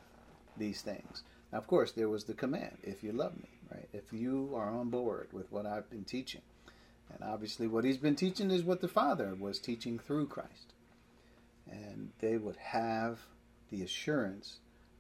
[0.59, 1.23] these things.
[1.51, 3.89] Now, of course, there was the command if you love me, right?
[3.95, 6.43] If you are on board with what I've been teaching.
[7.11, 10.75] And obviously, what he's been teaching is what the Father was teaching through Christ.
[11.71, 13.21] And they would have
[13.71, 14.59] the assurance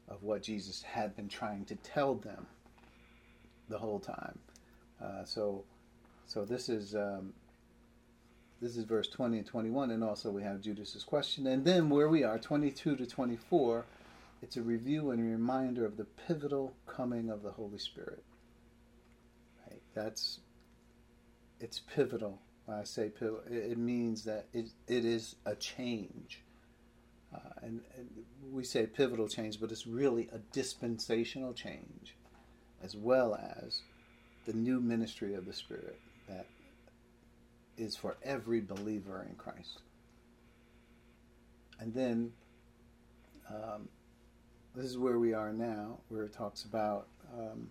[0.08, 2.46] of what Jesus had been trying to tell them
[3.68, 4.38] the whole time.
[5.02, 5.64] Uh, so,
[6.32, 7.34] so this is um,
[8.62, 12.08] this is verse 20 and 21, and also we have Judas's question, and then where
[12.08, 13.84] we are, 22 to 24,
[14.40, 18.24] it's a review and a reminder of the pivotal coming of the Holy Spirit.
[19.66, 19.82] Right?
[19.94, 20.40] That's
[21.60, 22.38] it's pivotal.
[22.64, 26.40] When I say pivotal, it, means that it, it is a change.
[27.34, 28.08] Uh, and, and,
[28.50, 32.14] we say pivotal change, but it's really a dispensational change,
[32.82, 33.82] as well as
[34.46, 36.46] the new ministry of the Spirit that
[37.76, 39.80] is for every believer in Christ.
[41.80, 42.32] And then
[43.48, 43.88] um,
[44.74, 47.06] this is where we are now, where it talks about
[47.36, 47.68] um,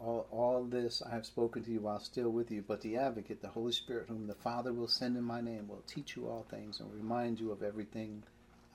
[0.00, 3.40] all, all this I have spoken to you while still with you, but the advocate,
[3.40, 6.46] the Holy Spirit, whom the Father will send in my name, will teach you all
[6.50, 8.22] things and remind you of everything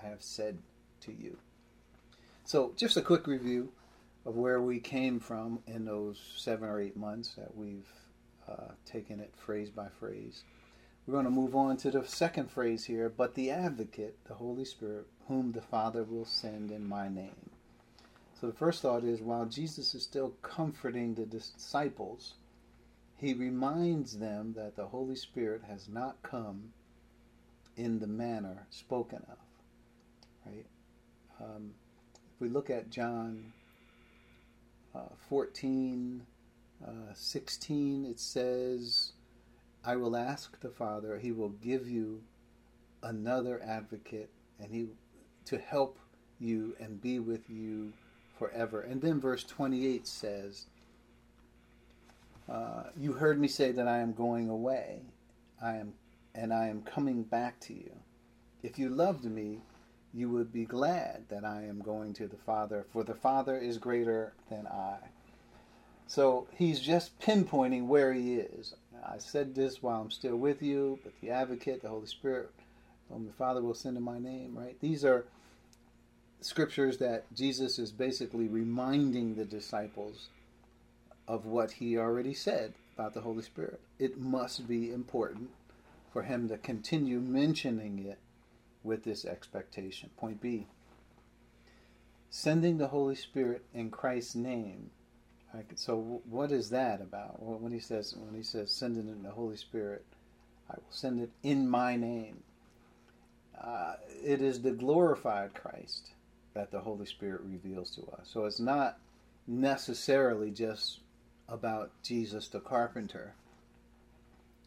[0.01, 0.57] I have said
[1.01, 1.37] to you.
[2.45, 3.71] So, just a quick review
[4.25, 7.87] of where we came from in those seven or eight months that we've
[8.49, 10.43] uh, taken it phrase by phrase.
[11.05, 14.65] We're going to move on to the second phrase here, but the advocate, the Holy
[14.65, 17.49] Spirit, whom the Father will send in my name.
[18.39, 22.35] So the first thought is while Jesus is still comforting the disciples,
[23.17, 26.73] he reminds them that the Holy Spirit has not come
[27.75, 29.37] in the manner spoken of.
[30.45, 30.65] Right?
[31.41, 31.71] Um,
[32.15, 33.51] if we look at John
[34.95, 36.25] uh, 14,
[36.85, 39.11] uh, 16, it says,
[39.83, 42.21] I will ask the Father, he will give you
[43.03, 44.87] another advocate, and he
[45.45, 45.97] to help
[46.39, 47.91] you and be with you
[48.37, 48.81] forever.
[48.81, 50.65] And then verse 28 says,
[52.49, 55.01] uh, You heard me say that I am going away,
[55.61, 55.93] I am,
[56.35, 57.91] and I am coming back to you.
[58.63, 59.59] If you loved me,
[60.13, 63.77] you would be glad that I am going to the Father, for the Father is
[63.77, 64.97] greater than I.
[66.09, 68.73] So he's just pinpointing where he is.
[69.07, 72.49] I said this while I'm still with you, but the advocate, the Holy Spirit,
[73.09, 74.75] whom the Father will send in my name, right?
[74.81, 75.25] These are
[76.41, 80.29] scriptures that Jesus is basically reminding the disciples
[81.27, 83.79] of what he already said about the Holy Spirit.
[83.99, 85.51] It must be important
[86.11, 88.17] for him to continue mentioning it
[88.83, 90.09] with this expectation.
[90.17, 90.65] Point B
[92.31, 94.89] sending the Holy Spirit in Christ's name.
[95.75, 97.41] So, what is that about?
[97.41, 100.05] When he says, when he says, sending in the Holy Spirit,
[100.69, 102.43] I will send it in my name.
[103.59, 106.11] Uh, it is the glorified Christ
[106.53, 108.29] that the Holy Spirit reveals to us.
[108.31, 108.97] So it's not
[109.47, 110.99] necessarily just
[111.47, 113.33] about Jesus the carpenter.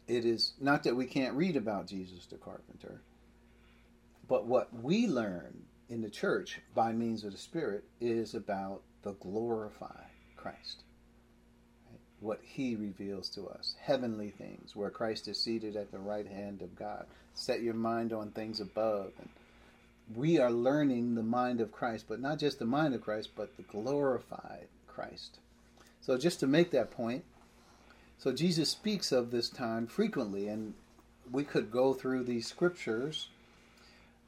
[0.07, 3.01] It is not that we can't read about Jesus the carpenter,
[4.27, 9.13] but what we learn in the church by means of the Spirit is about the
[9.13, 10.12] glorified
[10.43, 10.83] Christ.
[11.89, 11.99] Right?
[12.19, 13.75] What he reveals to us.
[13.81, 17.05] Heavenly things, where Christ is seated at the right hand of God.
[17.33, 19.29] Set your mind on things above and
[20.13, 23.55] we are learning the mind of Christ, but not just the mind of Christ, but
[23.57, 25.39] the glorified Christ.
[26.01, 27.23] So, just to make that point,
[28.17, 30.73] so Jesus speaks of this time frequently, and
[31.31, 33.29] we could go through these scriptures.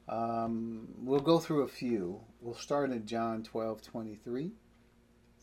[0.08, 2.20] Um, we'll go through a few.
[2.40, 4.52] We'll start in John 12 23.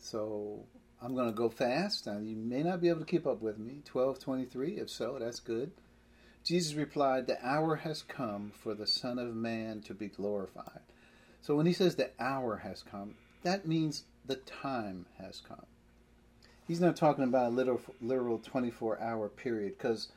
[0.04, 0.64] So,
[1.00, 2.06] I'm going to go fast.
[2.06, 3.82] Now, you may not be able to keep up with me.
[3.90, 5.70] 12:23, if so, that's good.
[6.44, 10.80] Jesus replied, The hour has come for the Son of Man to be glorified.
[11.40, 15.66] So when he says the hour has come, that means the time has come.
[16.66, 20.08] He's not talking about a literal, literal 24 hour period because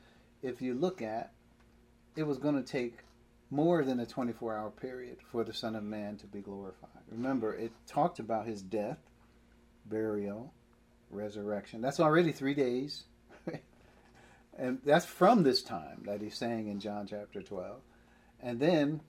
[0.42, 1.32] if you look at
[2.16, 2.98] it was going to take
[3.50, 7.02] more than a 24 hour period for the Son of Man to be glorified.
[7.10, 8.98] Remember, it talked about his death,
[9.88, 10.52] burial,
[11.10, 11.80] resurrection.
[11.80, 13.04] That's already three days.
[14.58, 17.80] And that's from this time that he's saying in John chapter 12.
[18.42, 19.00] And then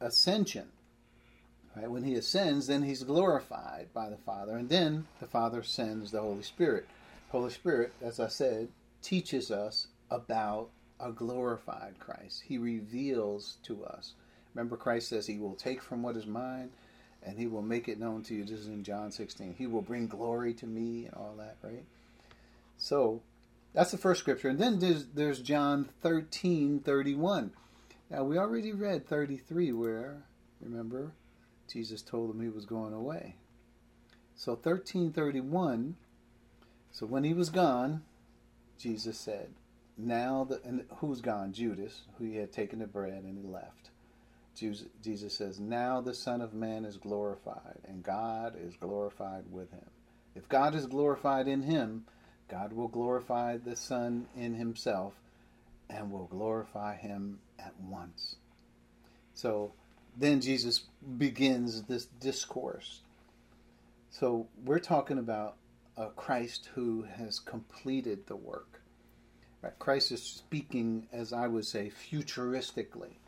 [0.00, 0.68] ascension.
[1.76, 1.90] Right?
[1.90, 4.56] When he ascends, then he's glorified by the Father.
[4.56, 6.88] And then the Father sends the Holy Spirit.
[7.28, 8.68] Holy Spirit, as I said,
[9.02, 12.44] teaches us about a glorified Christ.
[12.46, 14.14] He reveals to us.
[14.54, 16.70] Remember, Christ says he will take from what is mine
[17.28, 18.42] and he will make it known to you.
[18.42, 19.54] This is in John 16.
[19.58, 21.84] He will bring glory to me and all that, right?
[22.78, 23.20] So
[23.74, 24.48] that's the first scripture.
[24.48, 27.52] And then there's, there's John 13 31.
[28.10, 30.22] Now, we already read 33, where,
[30.62, 31.12] remember,
[31.70, 33.34] Jesus told him he was going away.
[34.34, 35.96] So 1331,
[36.90, 38.04] so when he was gone,
[38.78, 39.50] Jesus said,
[39.98, 41.52] Now, the, and who's gone?
[41.52, 43.90] Judas, who he had taken the bread and he left.
[44.58, 49.90] Jesus says, Now the Son of Man is glorified, and God is glorified with him.
[50.34, 52.04] If God is glorified in him,
[52.48, 55.14] God will glorify the Son in himself
[55.90, 58.36] and will glorify him at once.
[59.34, 59.72] So
[60.16, 60.80] then Jesus
[61.18, 63.02] begins this discourse.
[64.10, 65.56] So we're talking about
[65.96, 68.80] a Christ who has completed the work.
[69.78, 73.18] Christ is speaking, as I would say, futuristically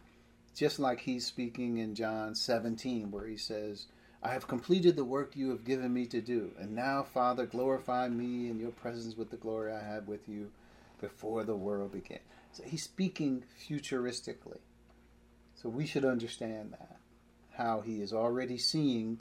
[0.54, 3.86] just like he's speaking in John 17, where he says,
[4.22, 6.50] I have completed the work you have given me to do.
[6.58, 10.50] And now, Father, glorify me in your presence with the glory I had with you
[11.00, 12.18] before the world began.
[12.52, 14.58] So he's speaking futuristically.
[15.54, 16.96] So we should understand that.
[17.52, 19.20] How he is already seeing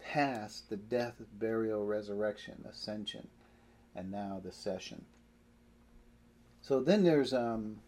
[0.00, 3.28] past the death, burial, resurrection, ascension,
[3.94, 5.04] and now the session.
[6.62, 7.80] So then there's um,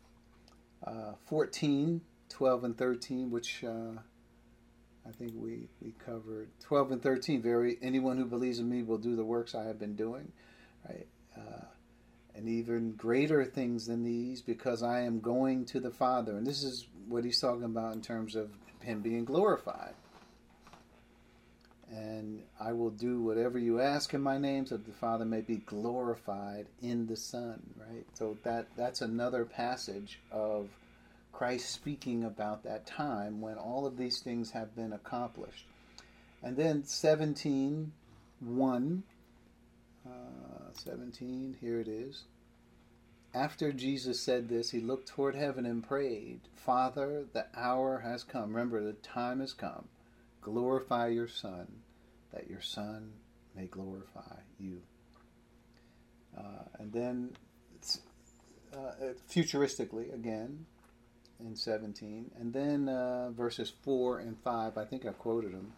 [0.84, 2.00] uh, 14
[2.30, 3.98] 12 and 13, which uh,
[5.06, 6.48] I think we, we covered.
[6.60, 9.78] 12 and 13, very anyone who believes in me will do the works I have
[9.78, 10.32] been doing,
[10.88, 11.06] right?
[11.36, 11.64] Uh,
[12.34, 16.36] and even greater things than these because I am going to the Father.
[16.36, 19.94] And this is what he's talking about in terms of him being glorified.
[21.90, 25.40] And I will do whatever you ask in my name so that the Father may
[25.40, 28.06] be glorified in the Son, right?
[28.14, 30.68] So that that's another passage of
[31.32, 35.66] Christ speaking about that time when all of these things have been accomplished.
[36.42, 37.92] And then 17,
[38.40, 39.02] 1,
[40.06, 40.10] uh,
[40.74, 42.24] 17, here it is.
[43.32, 48.50] After Jesus said this, he looked toward heaven and prayed, Father, the hour has come.
[48.50, 49.86] Remember, the time has come.
[50.40, 51.68] Glorify your Son,
[52.32, 53.12] that your Son
[53.54, 54.80] may glorify you.
[56.36, 57.30] Uh, and then,
[58.74, 60.66] uh, futuristically, again,
[61.40, 62.30] and 17.
[62.38, 65.72] And then uh, verses 4 and 5, I think I quoted them.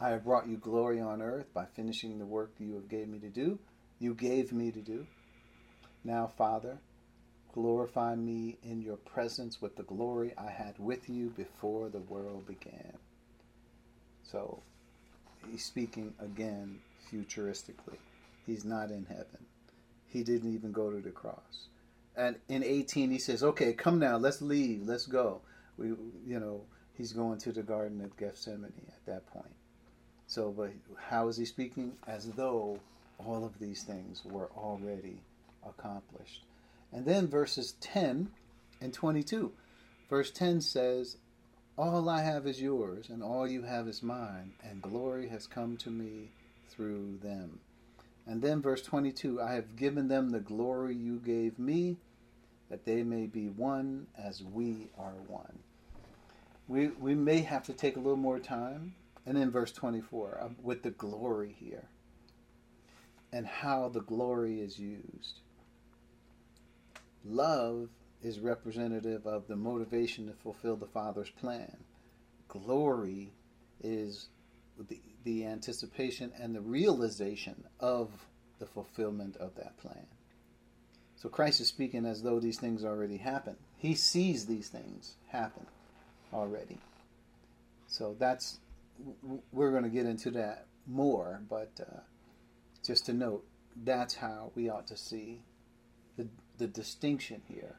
[0.00, 3.18] I have brought you glory on earth by finishing the work you have gave me
[3.20, 3.58] to do.
[3.98, 5.06] You gave me to do.
[6.04, 6.78] Now, Father,
[7.54, 12.46] glorify me in your presence with the glory I had with you before the world
[12.46, 12.92] began.
[14.22, 14.62] So,
[15.50, 17.98] he's speaking again futuristically.
[18.46, 19.46] He's not in heaven.
[20.08, 21.68] He didn't even go to the cross
[22.16, 25.42] and in 18 he says, "Okay, come now, let's leave, let's go."
[25.76, 25.88] We,
[26.26, 26.62] you know,
[26.94, 29.54] he's going to the Garden of Gethsemane at that point.
[30.26, 31.92] So, but how is he speaking?
[32.06, 32.80] As though
[33.18, 35.20] all of these things were already
[35.66, 36.42] accomplished.
[36.92, 38.30] And then verses 10
[38.80, 39.52] and 22.
[40.08, 41.16] Verse 10 says,
[41.76, 45.76] All I have is yours, and all you have is mine, and glory has come
[45.78, 46.30] to me
[46.68, 47.60] through them.
[48.26, 51.98] And then verse 22 I have given them the glory you gave me,
[52.68, 55.58] that they may be one as we are one.
[56.68, 58.94] We, we may have to take a little more time.
[59.24, 61.88] And then verse 24, uh, with the glory here
[63.32, 65.40] and how the glory is used.
[67.24, 67.88] Love
[68.22, 71.76] is representative of the motivation to fulfill the Father's plan.
[72.48, 73.32] Glory
[73.82, 74.28] is
[74.88, 78.10] the, the anticipation and the realization of
[78.58, 80.06] the fulfillment of that plan.
[81.16, 83.56] So Christ is speaking as though these things already happen.
[83.78, 85.66] He sees these things happen
[86.32, 86.78] already.
[87.86, 88.58] So that's
[89.52, 92.00] we're going to get into that more, but uh,
[92.84, 93.44] just to note,
[93.84, 95.42] that's how we ought to see
[96.16, 97.76] the the distinction here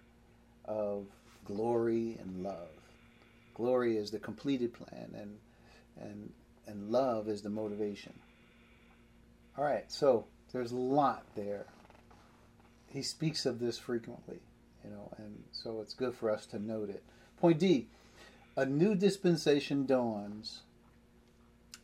[0.66, 1.06] of
[1.46, 2.70] glory and love.
[3.56, 5.38] Glory is the completed plan, and
[6.00, 6.32] and
[6.68, 8.14] and love is the motivation.
[9.58, 11.66] All right, so there's a lot there
[12.90, 14.40] he speaks of this frequently,
[14.84, 17.04] you know, and so it's good for us to note it.
[17.40, 17.88] Point D:
[18.56, 20.62] a new dispensation dawns.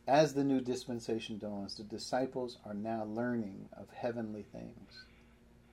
[0.06, 5.04] As the new dispensation dawns, the disciples are now learning of heavenly things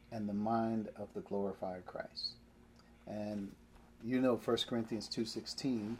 [0.09, 2.35] and the mind of the glorified Christ.
[3.05, 3.51] And
[4.01, 5.97] you know 1 Corinthians 2:16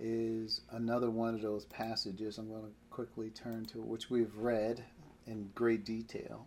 [0.00, 4.82] is another one of those passages I'm going to quickly turn to which we've read
[5.26, 6.46] in great detail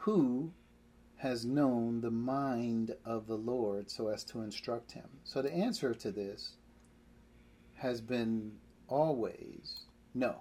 [0.00, 0.50] who
[1.18, 5.04] has known the mind of the Lord so as to instruct him?
[5.24, 6.52] So the answer to this
[7.76, 8.52] has been
[8.88, 9.80] always
[10.14, 10.36] no.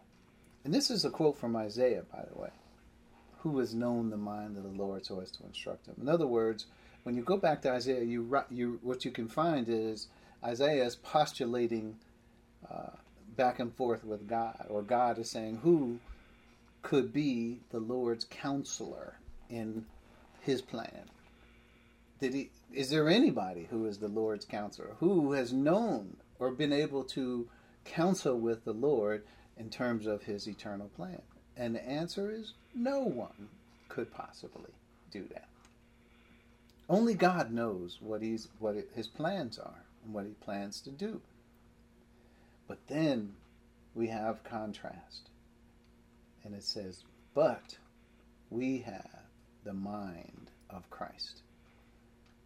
[0.64, 2.50] And this is a quote from Isaiah, by the way.
[3.40, 5.96] Who has known the mind of the Lord so as to instruct him?
[6.02, 6.66] In other words,
[7.04, 10.08] when you go back to Isaiah, you, you what you can find is
[10.44, 11.98] Isaiah is postulating
[12.70, 12.92] uh,
[13.36, 16.00] back and forth with God, or God is saying who
[16.82, 19.16] could be the Lord's counselor
[19.50, 19.86] in
[20.42, 21.10] His plan.
[22.22, 22.52] Did he?
[22.74, 27.48] Is there anybody who is the Lord's counselor who has known or been able to
[27.86, 29.24] counsel with the Lord
[29.58, 31.22] in terms of His eternal plan?
[31.58, 33.50] And the answer is no one
[33.90, 34.72] could possibly
[35.12, 35.50] do that.
[36.88, 41.22] Only God knows what he's what his plans are and what he plans to do.
[42.68, 43.34] But then
[43.96, 45.30] we have contrast.
[46.44, 47.78] And it says, But
[48.50, 49.24] we have
[49.64, 51.42] the mind of Christ.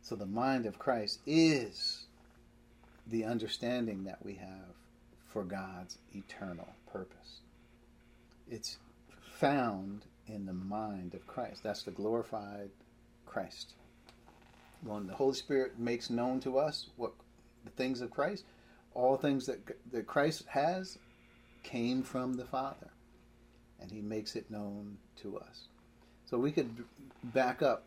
[0.01, 2.05] So the mind of Christ is
[3.07, 4.75] the understanding that we have
[5.27, 7.41] for God's eternal purpose.
[8.49, 8.77] It's
[9.37, 11.63] found in the mind of Christ.
[11.63, 12.69] That's the glorified
[13.25, 13.73] Christ.
[14.83, 17.13] When the Holy Spirit makes known to us what
[17.63, 18.45] the things of Christ,
[18.93, 19.59] all things that,
[19.91, 20.97] that Christ has
[21.63, 22.89] came from the Father,
[23.79, 25.67] and He makes it known to us.
[26.25, 26.69] So we could
[27.25, 27.85] back up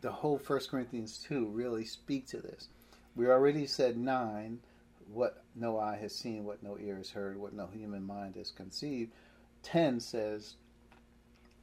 [0.00, 2.68] the whole First Corinthians 2 really speak to this.
[3.16, 4.60] We already said 9,
[5.12, 8.50] what no eye has seen, what no ear has heard, what no human mind has
[8.50, 9.12] conceived.
[9.62, 10.54] 10 says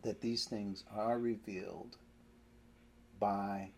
[0.01, 1.97] that these things are revealed
[3.19, 3.69] by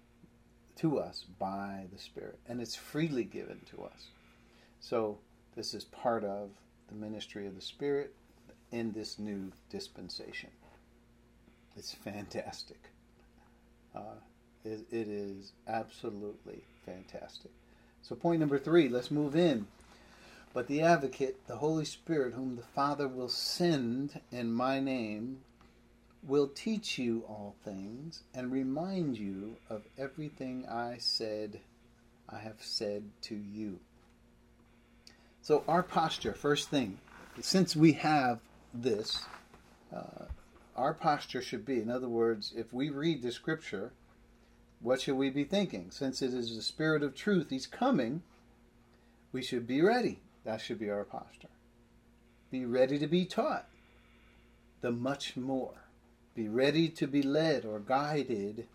[0.77, 4.07] to us by the Spirit, and it's freely given to us.
[4.79, 5.17] So
[5.55, 6.49] this is part of
[6.87, 8.13] the ministry of the Spirit
[8.71, 10.49] in this new dispensation.
[11.75, 12.79] It's fantastic.
[13.95, 14.19] Uh,
[14.63, 17.51] it, it is absolutely fantastic.
[18.01, 19.67] So, point number three, let's move in.
[20.53, 25.39] But the advocate, the Holy Spirit, whom the Father will send in my name,
[26.27, 31.61] will teach you all things and remind you of everything I said,
[32.29, 33.79] I have said to you.
[35.41, 36.99] So, our posture, first thing,
[37.39, 38.39] since we have
[38.73, 39.25] this,
[39.95, 40.25] uh,
[40.75, 43.93] our posture should be, in other words, if we read the scripture,
[44.81, 45.87] what should we be thinking?
[45.89, 48.21] Since it is the Spirit of truth, He's coming,
[49.31, 50.19] we should be ready.
[50.43, 51.47] That should be our posture.
[52.51, 53.67] Be ready to be taught
[54.81, 55.86] the much more.
[56.37, 58.67] Be ready to be led or guided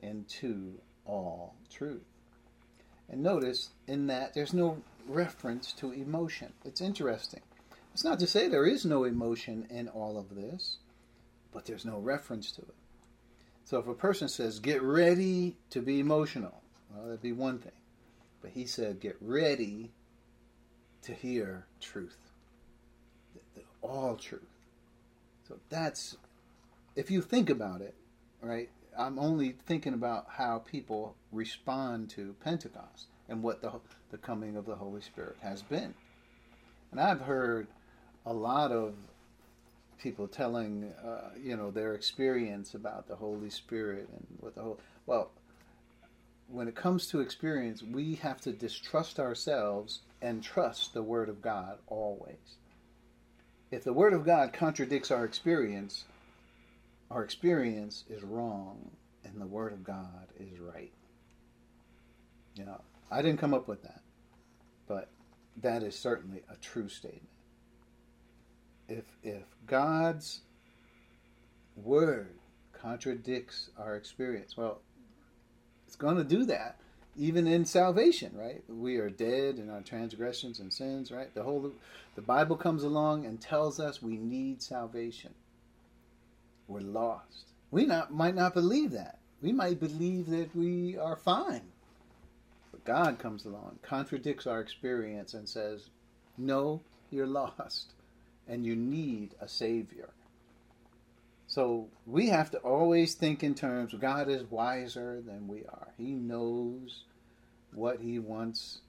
[0.00, 2.06] into all truth.
[3.10, 6.54] And notice in that there's no reference to emotion.
[6.64, 7.42] It's interesting.
[7.92, 10.78] It's not to say there is no emotion in all of this,
[11.52, 12.74] but there's no reference to it.
[13.66, 17.72] So if a person says, get ready to be emotional, well, that'd be one thing.
[18.40, 19.90] But he said, get ready
[21.02, 22.16] to hear truth,
[23.82, 24.48] all truth.
[25.46, 26.16] So that's
[26.96, 27.94] if you think about it,
[28.40, 28.68] right,
[28.98, 33.72] I'm only thinking about how people respond to Pentecost and what the,
[34.10, 35.94] the coming of the Holy Spirit has been.
[36.90, 37.66] And I've heard
[38.26, 38.94] a lot of
[39.98, 44.80] people telling, uh, you know, their experience about the Holy Spirit and what the whole.
[45.06, 45.30] Well,
[46.48, 51.40] when it comes to experience, we have to distrust ourselves and trust the Word of
[51.40, 52.56] God always.
[53.70, 56.04] If the Word of God contradicts our experience,
[57.12, 58.90] our experience is wrong
[59.24, 60.92] and the Word of God is right.
[62.54, 64.00] You know, I didn't come up with that,
[64.88, 65.10] but
[65.60, 67.28] that is certainly a true statement.
[68.88, 70.40] If if God's
[71.76, 72.38] Word
[72.72, 74.80] contradicts our experience, well,
[75.86, 76.78] it's going to do that
[77.14, 78.62] even in salvation, right?
[78.68, 81.32] We are dead in our transgressions and sins, right?
[81.34, 81.70] The whole
[82.14, 85.34] the Bible comes along and tells us we need salvation
[86.72, 87.46] we're lost.
[87.70, 89.18] We not, might not believe that.
[89.40, 91.72] We might believe that we are fine.
[92.70, 95.88] But God comes along, contradicts our experience, and says,
[96.38, 97.92] No, you're lost,
[98.48, 100.10] and you need a Savior.
[101.46, 105.88] So we have to always think in terms God is wiser than we are.
[105.98, 107.04] He knows
[107.74, 108.80] what He wants,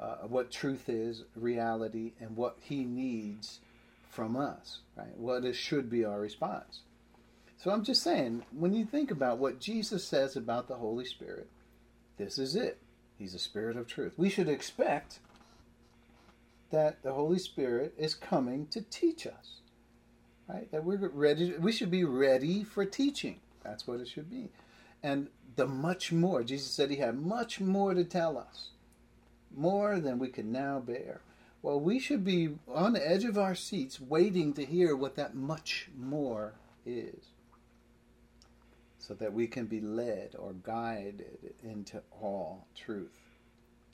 [0.00, 3.60] uh, what truth is, reality, and what He needs
[4.10, 5.16] from us, right?
[5.16, 6.82] What is, should be our response.
[7.64, 11.48] So I'm just saying, when you think about what Jesus says about the Holy Spirit,
[12.18, 12.76] this is it.
[13.18, 14.12] He's a spirit of truth.
[14.18, 15.18] We should expect
[16.70, 19.62] that the Holy Spirit is coming to teach us.
[20.46, 20.70] Right?
[20.72, 23.40] That we're ready we should be ready for teaching.
[23.62, 24.50] That's what it should be.
[25.02, 28.72] And the much more, Jesus said he had much more to tell us.
[29.56, 31.22] More than we can now bear.
[31.62, 35.34] Well, we should be on the edge of our seats waiting to hear what that
[35.34, 37.28] much more is
[39.06, 43.20] so that we can be led or guided into all truth.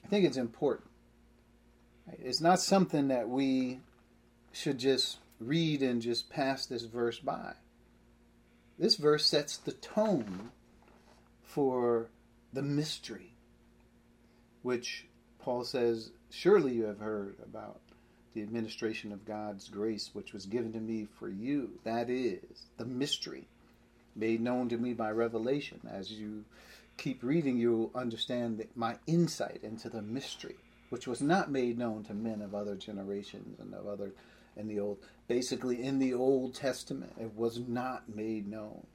[0.05, 0.89] I think it's important.
[2.13, 3.81] It's not something that we
[4.53, 7.55] should just read and just pass this verse by.
[8.79, 10.51] This verse sets the tone
[11.43, 12.09] for
[12.53, 13.35] the mystery,
[14.63, 15.07] which
[15.41, 17.81] Paul says, Surely you have heard about
[18.33, 21.81] the administration of God's grace, which was given to me for you.
[21.85, 23.49] That is the mystery
[24.15, 25.81] made known to me by revelation.
[25.91, 26.45] As you
[26.97, 30.57] keep reading, you'll understand my insight into the mystery,
[30.91, 34.13] which was not made known to men of other generations and of other
[34.57, 34.99] in the old
[35.29, 37.13] basically in the Old Testament.
[37.21, 38.87] It was not made known.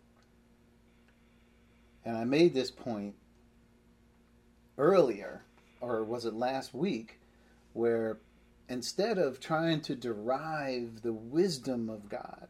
[2.04, 3.16] And I made this point
[4.78, 5.42] earlier,
[5.82, 7.20] or was it last week,
[7.74, 8.18] where
[8.70, 12.48] instead of trying to derive the wisdom of God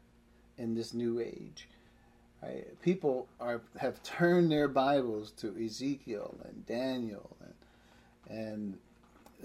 [0.58, 1.70] in this new age,
[2.46, 8.78] right, people are have turned their Bibles to Ezekiel and Daniel and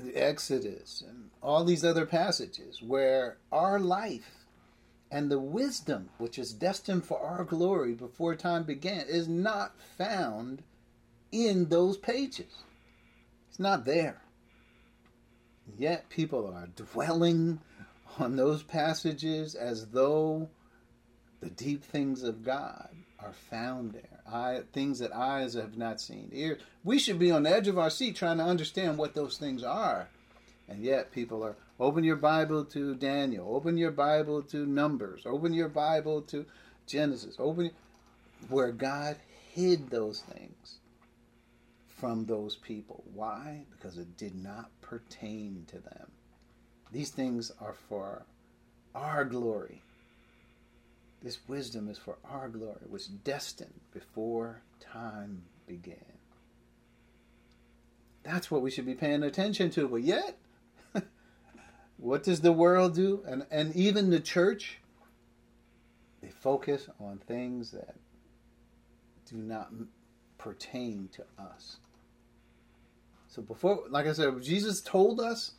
[0.02, 4.46] and Exodus and all these other passages where our life
[5.10, 10.62] and the wisdom which is destined for our glory before time began is not found
[11.32, 12.62] in those pages.
[13.48, 14.22] It's not there.
[15.78, 17.60] Yet people are dwelling
[18.18, 20.48] on those passages as though
[21.40, 22.88] the deep things of God
[23.18, 24.20] are found there.
[24.30, 26.30] Eye, things that eyes have not seen.
[26.32, 26.58] Ear.
[26.84, 29.62] We should be on the edge of our seat trying to understand what those things
[29.62, 30.08] are.
[30.68, 35.52] And yet people are open your Bible to Daniel, open your Bible to Numbers, open
[35.52, 36.46] your Bible to
[36.86, 37.72] Genesis, open
[38.48, 39.16] where God
[39.52, 40.78] hid those things
[41.88, 43.02] from those people.
[43.12, 43.64] Why?
[43.70, 46.10] Because it did not pertain to them.
[46.92, 48.22] These things are for
[48.94, 49.82] our glory
[51.22, 55.96] this wisdom is for our glory, It was destined before time began.
[58.22, 59.88] That's what we should be paying attention to.
[59.88, 60.36] But yet,
[61.96, 63.22] what does the world do?
[63.26, 64.78] And, and even the church,
[66.22, 67.94] they focus on things that
[69.30, 69.72] do not
[70.38, 71.76] pertain to us.
[73.28, 75.52] So before, like I said, Jesus told us,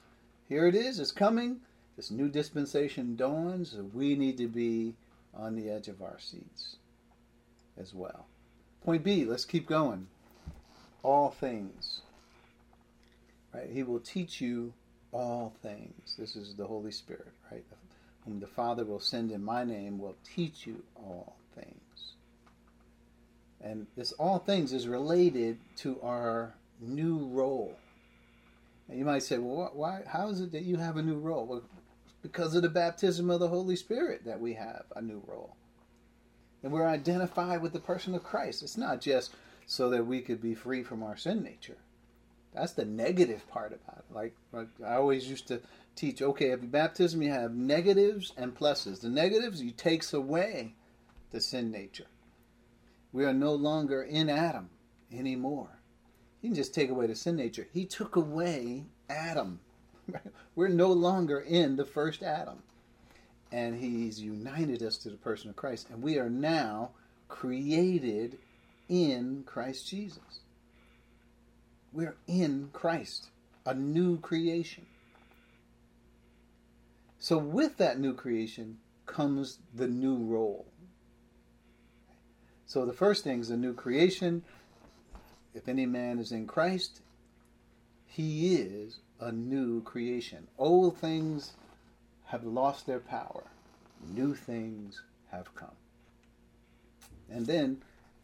[0.50, 1.62] here it is, it's coming.
[1.96, 3.76] This new dispensation dawns.
[3.94, 4.96] We need to be
[5.34, 6.76] on the edge of our seats
[7.80, 8.26] as well.
[8.84, 10.08] Point B, let's keep going.
[11.04, 12.02] All things.
[13.54, 13.70] Right?
[13.72, 14.74] He will teach you
[15.12, 16.16] all things.
[16.18, 17.64] This is the Holy Spirit, right?
[18.26, 22.14] Whom the Father will send in my name will teach you all things.
[23.62, 27.78] And this all things is related to our new role.
[28.90, 30.02] And you might say, well, why?
[30.08, 31.46] How is it that you have a new role?
[31.46, 31.64] Well,
[32.22, 35.56] because of the baptism of the Holy Spirit that we have a new role.
[36.64, 38.62] And we're identified with the person of Christ.
[38.62, 39.34] It's not just
[39.66, 41.78] so that we could be free from our sin nature.
[42.54, 44.14] That's the negative part about it.
[44.14, 45.62] Like, like I always used to
[45.96, 49.02] teach, okay, if you baptism you have negatives and pluses.
[49.02, 50.76] The negatives, he takes away
[51.32, 52.08] the sin nature.
[53.14, 54.70] We are no longer in Adam
[55.12, 55.80] anymore.
[56.42, 57.68] He didn't just take away the sin nature.
[57.72, 59.60] He took away Adam
[60.56, 62.64] We're no longer in the first Adam.
[63.52, 65.90] And he's united us to the person of Christ.
[65.90, 66.92] And we are now
[67.28, 68.38] created
[68.88, 70.42] in Christ Jesus.
[71.94, 73.28] We're in Christ,
[73.66, 74.86] a new creation.
[77.20, 80.66] So, with that new creation comes the new role.
[82.66, 84.44] So, the first thing is a new creation.
[85.54, 87.02] If any man is in Christ,
[88.06, 90.48] he is a new creation.
[90.58, 91.54] Old things
[92.26, 93.44] have lost their power.
[94.14, 95.76] New things have come.
[97.30, 97.82] And then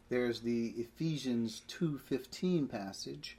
[0.08, 3.38] there's the Ephesians 2:15 passage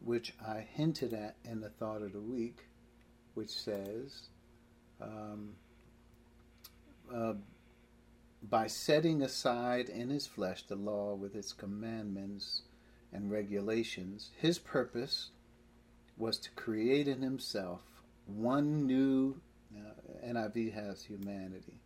[0.00, 2.66] which I hinted at in the thought of the week
[3.34, 4.28] which says
[5.00, 5.54] um,
[7.12, 7.34] uh,
[8.42, 12.62] by setting aside in his flesh the law with its commandments
[13.12, 15.30] and regulations, his purpose
[16.16, 17.80] was to create in himself
[18.26, 19.36] one new,
[19.76, 21.80] uh, NIV has humanity.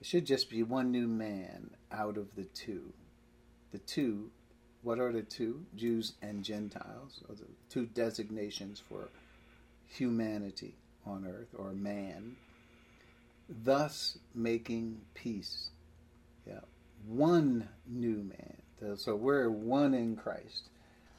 [0.00, 2.92] It should just be one new man out of the two.
[3.72, 4.30] The two,
[4.82, 5.64] what are the two?
[5.74, 9.08] Jews and Gentiles, or the two designations for
[9.86, 12.36] humanity on earth, or man,
[13.48, 15.70] thus making peace.
[16.46, 16.60] Yeah,
[17.06, 18.96] one new man.
[18.98, 20.68] So we're one in Christ.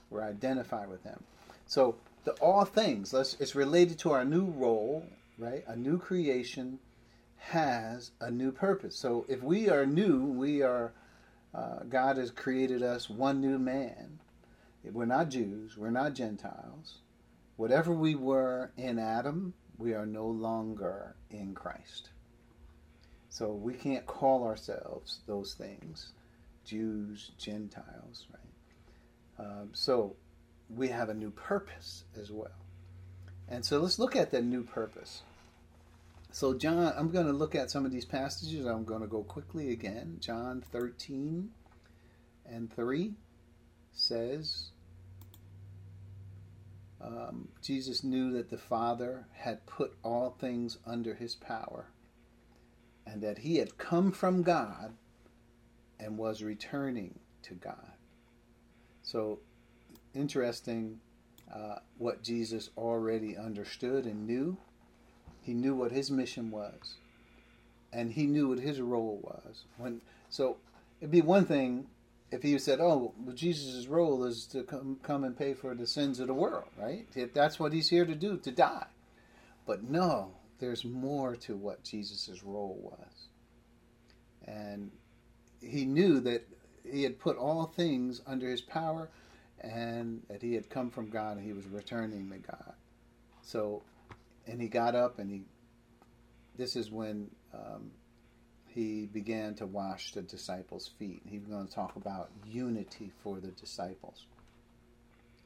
[0.10, 1.24] We're identified with Him.
[1.68, 3.14] So the all things.
[3.14, 5.06] It's related to our new role,
[5.38, 5.64] right?
[5.68, 6.80] A new creation
[7.38, 8.96] has a new purpose.
[8.98, 10.94] So if we are new, we are.
[11.54, 14.20] Uh, God has created us one new man.
[14.84, 15.78] We're not Jews.
[15.78, 17.00] We're not Gentiles.
[17.56, 22.10] Whatever we were in Adam, we are no longer in Christ.
[23.30, 26.12] So we can't call ourselves those things
[26.66, 29.46] Jews, Gentiles, right?
[29.46, 30.16] Um, so
[30.70, 32.52] we have a new purpose as well.
[33.48, 35.22] And so let's look at that new purpose.
[36.32, 38.66] So, John, I'm going to look at some of these passages.
[38.66, 40.18] I'm going to go quickly again.
[40.20, 41.50] John 13
[42.46, 43.14] and 3
[43.94, 44.70] says,
[47.02, 51.86] um, Jesus knew that the Father had put all things under his power
[53.06, 54.94] and that he had come from God
[56.00, 57.94] and was returning to God.
[59.02, 59.40] So,
[60.18, 61.00] interesting
[61.54, 64.58] uh, what Jesus already understood and knew.
[65.42, 66.96] He knew what his mission was,
[67.94, 69.64] and he knew what his role was.
[69.78, 70.58] When so,
[71.00, 71.88] it'd be one thing
[72.32, 75.88] if he said, "Oh, well, Jesus' role is to come come and pay for the
[75.88, 77.08] sins of the world," right?
[77.16, 78.88] If that's what he's here to do, to die.
[79.66, 83.30] But no, there's more to what Jesus' role was,
[84.46, 84.92] and
[85.62, 86.48] he knew that
[86.84, 89.10] he had put all things under his power,
[89.62, 92.74] and that he had come from God and he was returning to God.
[93.42, 93.84] So,
[94.46, 95.42] and he got up and he.
[96.58, 97.92] This is when um,
[98.68, 101.22] he began to wash the disciples' feet.
[101.26, 104.26] He was going to talk about unity for the disciples.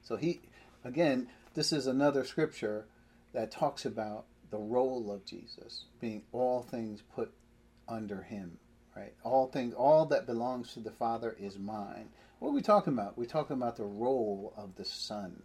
[0.03, 0.41] So he,
[0.84, 2.86] again, this is another scripture
[3.34, 7.32] that talks about the role of Jesus being all things put
[7.88, 8.57] under him,
[8.95, 9.14] right?
[9.24, 12.09] All things, all that belongs to the Father is mine.
[12.42, 13.20] What are we talking about?
[13.20, 15.44] We're talking about the role of the Son.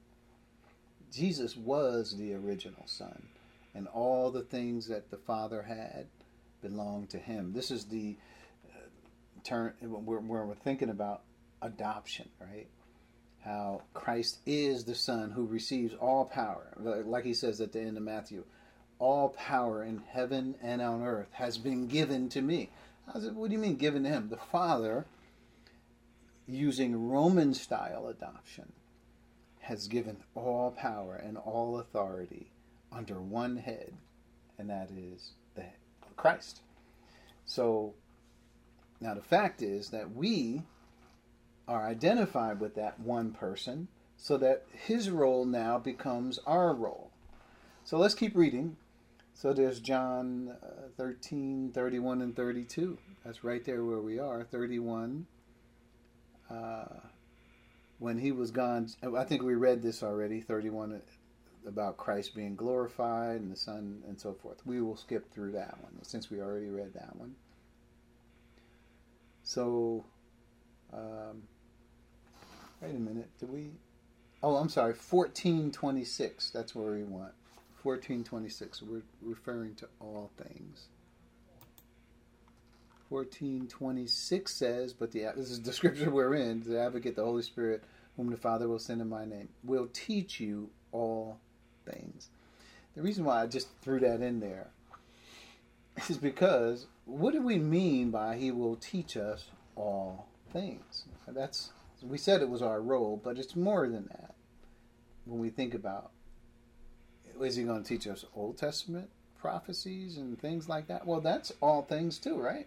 [1.12, 3.28] Jesus was the original Son,
[3.74, 6.06] and all the things that the Father had
[6.62, 7.52] belonged to him.
[7.52, 8.16] This is the
[8.74, 8.78] uh,
[9.44, 11.20] turn where, we're thinking about
[11.60, 12.66] adoption, right?
[13.44, 17.98] How Christ is the Son who receives all power, like he says at the end
[17.98, 18.42] of Matthew.
[18.98, 22.70] All power in heaven and on earth has been given to me.
[23.14, 24.30] It, what do you mean given to him?
[24.30, 25.04] The Father,
[26.46, 28.72] using Roman style adoption,
[29.60, 32.52] has given all power and all authority
[32.92, 33.92] under one head,
[34.58, 35.64] and that is the
[36.16, 36.60] Christ.
[37.44, 37.94] So
[39.00, 40.62] now the fact is that we
[41.68, 47.10] are identified with that one person so that his role now becomes our role.
[47.84, 48.76] So let's keep reading.
[49.34, 52.98] So there's John uh, 13, 31, and 32.
[53.24, 54.44] That's right there where we are.
[54.44, 55.26] 31.
[56.50, 56.84] Uh,
[57.98, 60.40] when he was gone, I think we read this already.
[60.40, 61.00] 31
[61.66, 64.64] about Christ being glorified and the Son and so forth.
[64.64, 67.34] We will skip through that one since we already read that one.
[69.42, 70.04] So,
[70.92, 71.42] um,
[72.80, 73.28] wait a minute.
[73.38, 73.70] Did we?
[74.42, 74.92] Oh, I'm sorry.
[74.92, 76.50] 1426.
[76.50, 77.32] That's where we want.
[77.82, 78.82] 1426.
[78.82, 80.86] We're referring to all things.
[83.08, 86.62] 1426 says, but the this is the scripture we're in.
[86.62, 87.82] The advocate, the Holy Spirit,
[88.16, 91.38] whom the Father will send in my name, will teach you all
[91.88, 92.30] things.
[92.94, 94.68] The reason why I just threw that in there
[96.08, 99.46] is because what do we mean by he will teach us
[99.76, 101.04] all things?
[101.28, 101.70] That's
[102.02, 104.34] we said it was our role, but it's more than that.
[105.24, 106.10] When we think about
[107.40, 111.06] is he going to teach us Old Testament prophecies and things like that?
[111.06, 112.66] Well, that's all things too, right?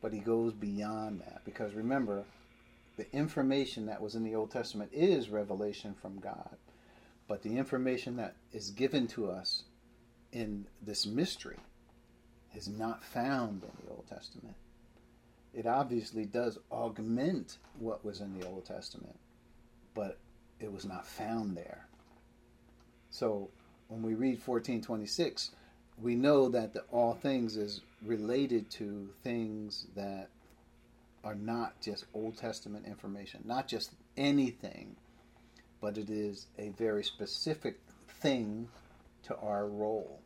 [0.00, 2.24] But he goes beyond that because remember,
[2.96, 6.56] the information that was in the Old Testament is revelation from God.
[7.26, 9.64] But the information that is given to us
[10.32, 11.58] in this mystery
[12.54, 14.54] is not found in the Old Testament.
[15.54, 19.18] It obviously does augment what was in the Old Testament,
[19.94, 20.18] but
[20.60, 21.86] it was not found there.
[23.10, 23.50] So
[23.88, 25.52] when we read 1426,
[26.00, 30.28] we know that the all things is related to things that
[31.24, 34.96] are not just Old Testament information, not just anything
[35.80, 37.78] but it is a very specific
[38.20, 38.68] thing
[39.24, 40.20] to our role.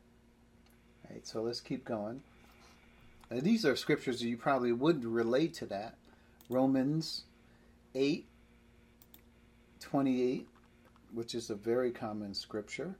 [1.10, 2.22] Right, so let's keep going.
[3.30, 5.96] Now, these are scriptures that you probably would relate to that.
[6.48, 7.24] Romans
[7.94, 8.26] 8
[9.80, 10.48] 28,
[11.12, 12.94] which is a very common scripture.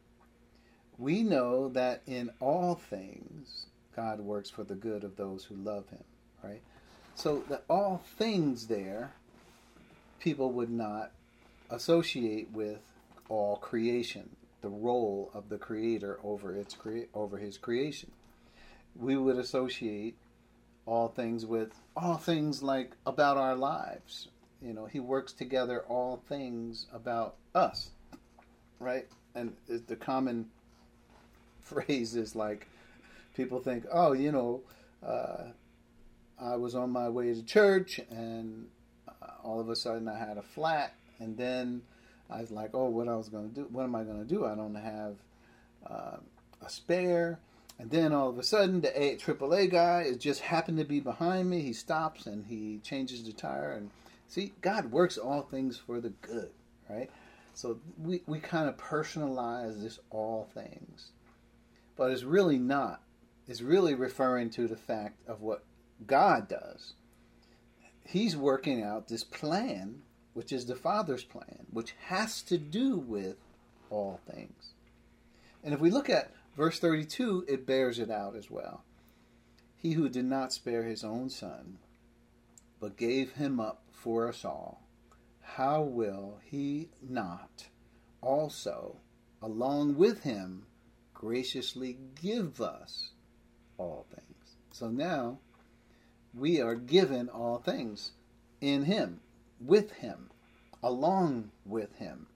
[0.99, 5.89] We know that in all things God works for the good of those who love
[5.91, 6.05] him,
[6.43, 6.61] right?
[7.15, 9.13] So that all things there
[10.19, 11.11] people would not
[11.71, 12.81] associate with
[13.29, 14.37] all creation.
[14.61, 18.13] the role of the creator over its crea- over his creation.
[18.95, 20.17] We would associate
[20.87, 24.29] all things with all things like about our lives.
[24.61, 27.91] You know, he works together all things about us,
[28.79, 29.09] right?
[29.35, 30.49] And the common
[31.61, 32.69] phrase is like
[33.35, 34.63] people think, oh, you know,
[35.07, 35.45] uh,
[36.41, 38.67] I was on my way to church and
[39.09, 41.83] uh, all of a sudden I had a flat, and then
[42.31, 43.67] I was like, oh, what I was going to do?
[43.71, 44.47] What am I going to do?
[44.47, 45.17] I don't have
[45.89, 46.17] uh,
[46.65, 47.39] a spare.
[47.79, 51.01] And then all of a sudden, the A, AAA guy is just happened to be
[51.01, 51.63] behind me.
[51.63, 53.73] He stops and he changes the tire.
[53.73, 53.91] And
[54.29, 56.51] see, God works all things for the good,
[56.89, 57.11] right?
[57.55, 61.11] So we, we kind of personalize this all things.
[61.97, 63.03] But it's really not.
[63.49, 65.65] It's really referring to the fact of what
[66.07, 66.95] God does.
[68.05, 70.03] He's working out this plan,
[70.35, 73.37] which is the Father's plan, which has to do with
[73.91, 74.75] all things.
[75.65, 78.85] And if we look at verse 32, it bears it out as well.
[79.77, 81.79] He who did not spare his own son,
[82.81, 84.83] but gave him up for us all,
[85.41, 87.67] how will he not
[88.21, 88.97] also,
[89.41, 90.67] along with him,
[91.13, 93.11] graciously give us
[93.83, 94.57] all things?
[94.73, 95.39] So now
[96.35, 98.13] we are given all things
[98.61, 99.21] in him,
[99.61, 100.31] with him,
[100.83, 102.27] along with him.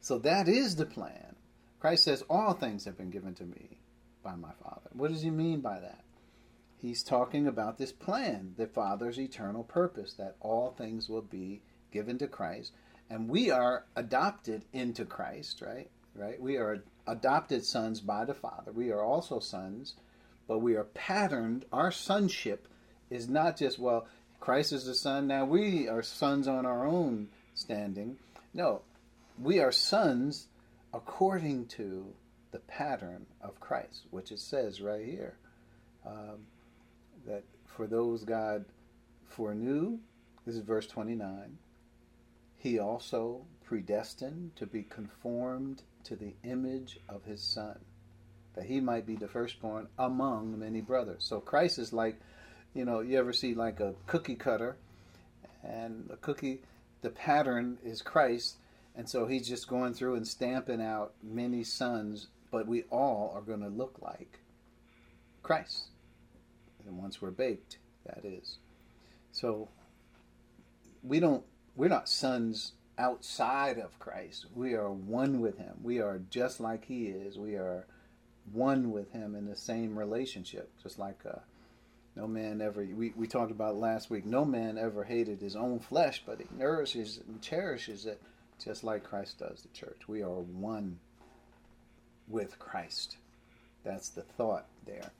[0.00, 1.36] So that is the plan.
[1.80, 3.78] Christ says, All things have been given to me
[4.22, 4.90] by my Father.
[4.92, 6.04] What does he mean by that?
[6.76, 12.18] He's talking about this plan, the Father's eternal purpose, that all things will be given
[12.18, 12.72] to Christ.
[13.08, 15.90] And we are adopted into Christ, right?
[16.14, 16.40] Right?
[16.40, 18.72] We are adopted sons by the Father.
[18.72, 19.94] We are also sons,
[20.46, 21.64] but we are patterned.
[21.72, 22.68] Our sonship
[23.10, 24.06] is not just, well,
[24.40, 28.18] Christ is the Son, now we are sons on our own standing.
[28.52, 28.82] No,
[29.40, 30.48] we are sons
[30.92, 32.06] according to
[32.50, 35.36] the pattern of Christ, which it says right here
[36.06, 36.46] um,
[37.26, 38.64] that for those God
[39.26, 39.98] foreknew,
[40.46, 41.58] this is verse 29,
[42.56, 47.78] he also predestined to be conformed to the image of his Son,
[48.54, 51.24] that he might be the firstborn among many brothers.
[51.24, 52.20] So Christ is like,
[52.74, 54.76] you know, you ever see like a cookie cutter,
[55.62, 56.60] and the cookie,
[57.02, 58.56] the pattern is Christ,
[58.96, 63.42] and so he's just going through and stamping out many sons, but we all are
[63.42, 64.40] going to look like
[65.42, 65.88] Christ.
[66.86, 68.58] And once we're baked, that is.
[69.32, 69.68] So
[71.02, 71.44] we don't
[71.76, 74.46] we're not sons outside of Christ.
[74.54, 75.74] We are one with him.
[75.82, 77.36] We are just like he is.
[77.36, 77.86] We are
[78.52, 81.38] one with him in the same relationship, just like uh,
[82.16, 85.80] no man ever we, we talked about last week no man ever hated his own
[85.80, 88.22] flesh but he nourishes and cherishes it
[88.62, 90.02] just like Christ does the church.
[90.08, 90.98] We are one
[92.28, 93.16] with Christ.
[93.84, 95.12] That's the thought there.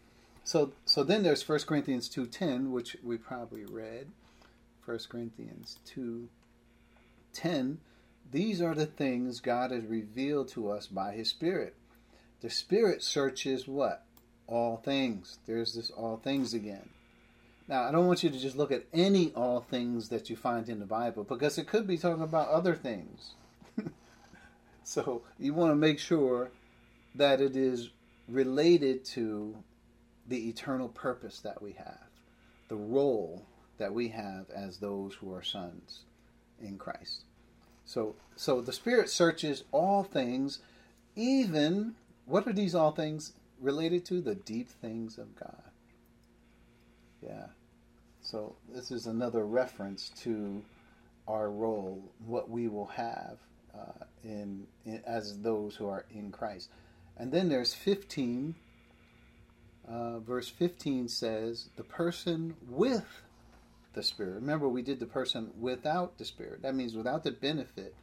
[0.44, 4.10] So so then there's 1 Corinthians 2:10 which we probably read.
[4.84, 7.78] 1 Corinthians 2:10
[8.30, 11.74] These are the things God has revealed to us by his spirit.
[12.40, 14.04] The spirit searches what?
[14.46, 15.38] All things.
[15.46, 16.90] There's this all things again.
[17.66, 20.68] Now, I don't want you to just look at any all things that you find
[20.68, 23.32] in the Bible because it could be talking about other things.
[24.84, 26.50] so you want to make sure
[27.14, 27.88] that it is
[28.28, 29.56] related to
[30.26, 32.08] the eternal purpose that we have,
[32.68, 33.46] the role
[33.78, 36.00] that we have as those who are sons
[36.60, 37.24] in Christ.
[37.84, 40.60] So, so the Spirit searches all things,
[41.16, 41.94] even
[42.26, 44.20] what are these all things related to?
[44.20, 45.62] The deep things of God.
[47.22, 47.46] Yeah.
[48.20, 50.62] So this is another reference to
[51.28, 53.38] our role, what we will have
[53.74, 56.68] uh, in, in, as those who are in Christ.
[57.16, 58.54] And then there's 15.
[59.86, 63.22] Uh, verse 15 says, "The person with
[63.92, 66.62] the Spirit." Remember, we did the person without the Spirit.
[66.62, 67.94] That means without the benefit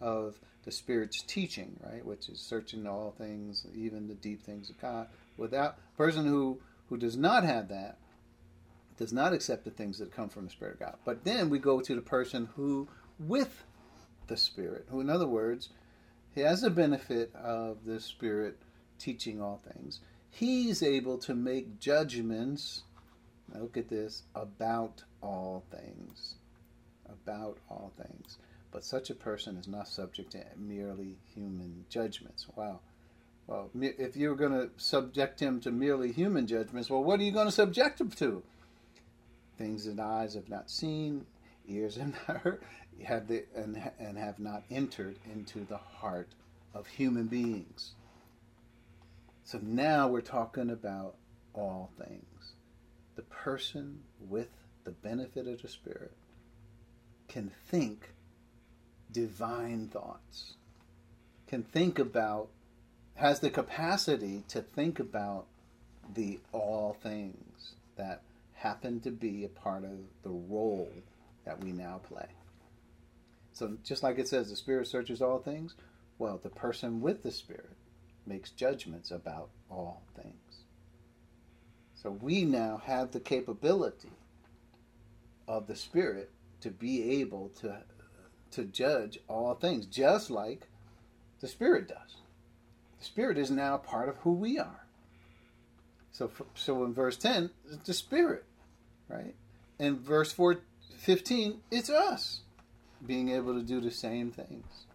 [0.00, 2.04] of the Spirit's teaching, right?
[2.04, 5.08] Which is searching all things, even the deep things of God.
[5.36, 7.98] Without person who who does not have that
[8.96, 10.96] does not accept the things that come from the Spirit of God.
[11.04, 12.88] But then we go to the person who,
[13.18, 13.62] with
[14.26, 15.68] the Spirit, who, in other words,
[16.34, 18.58] he has the benefit of the Spirit
[18.98, 20.00] teaching all things.
[20.30, 22.82] He's able to make judgments,
[23.54, 26.34] look at this, about all things.
[27.08, 28.38] About all things.
[28.70, 32.46] But such a person is not subject to merely human judgments.
[32.54, 32.80] Wow.
[33.46, 37.32] Well, if you're going to subject him to merely human judgments, well, what are you
[37.32, 38.42] going to subject him to?
[39.58, 41.26] things that eyes have not seen,
[41.68, 42.62] ears have not heard,
[43.04, 46.28] have the, and, and have not entered into the heart
[46.72, 47.92] of human beings.
[49.44, 51.16] So now we're talking about
[51.52, 52.52] all things.
[53.16, 54.48] The person with
[54.84, 56.12] the benefit of the Spirit
[57.26, 58.10] can think
[59.12, 60.54] divine thoughts,
[61.46, 62.48] can think about,
[63.14, 65.46] has the capacity to think about
[66.14, 68.22] the all things that
[68.54, 70.90] happen to be a part of the role
[71.44, 72.26] that we now play.
[73.52, 75.74] So, just like it says, the Spirit searches all things,
[76.18, 77.76] well, the person with the Spirit
[78.26, 80.62] makes judgments about all things.
[81.94, 84.12] So, we now have the capability
[85.48, 86.30] of the Spirit
[86.60, 87.78] to be able to,
[88.52, 90.68] to judge all things, just like
[91.40, 92.16] the Spirit does.
[92.98, 94.84] The Spirit is now part of who we are.
[96.12, 98.44] So, so in verse 10, it's the Spirit,
[99.08, 99.34] right?
[99.78, 100.60] In verse 4,
[100.96, 102.40] 15, it's us
[103.06, 104.86] being able to do the same things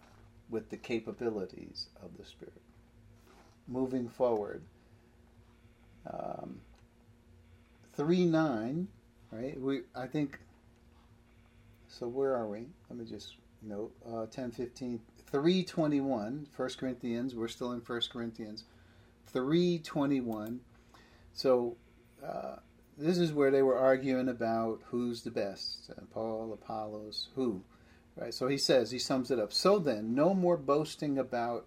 [0.50, 2.62] with the capabilities of the Spirit.
[3.68, 4.64] Moving forward,
[6.12, 6.60] um,
[7.96, 8.88] 3 9,
[9.32, 9.60] right?
[9.60, 10.40] We, I think,
[11.88, 12.66] so where are we?
[12.90, 15.00] Let me just note uh, 10 15,
[15.32, 18.66] 321, 1 Corinthians, we're still in 1 Corinthians,
[19.28, 20.60] 321.
[21.34, 21.78] So,
[22.26, 22.58] uh,
[22.98, 27.64] this is where they were arguing about who's the best uh, Paul, Apollos, who.
[28.16, 28.34] Right?
[28.34, 29.52] So he says, he sums it up.
[29.52, 31.66] So then, no more boasting about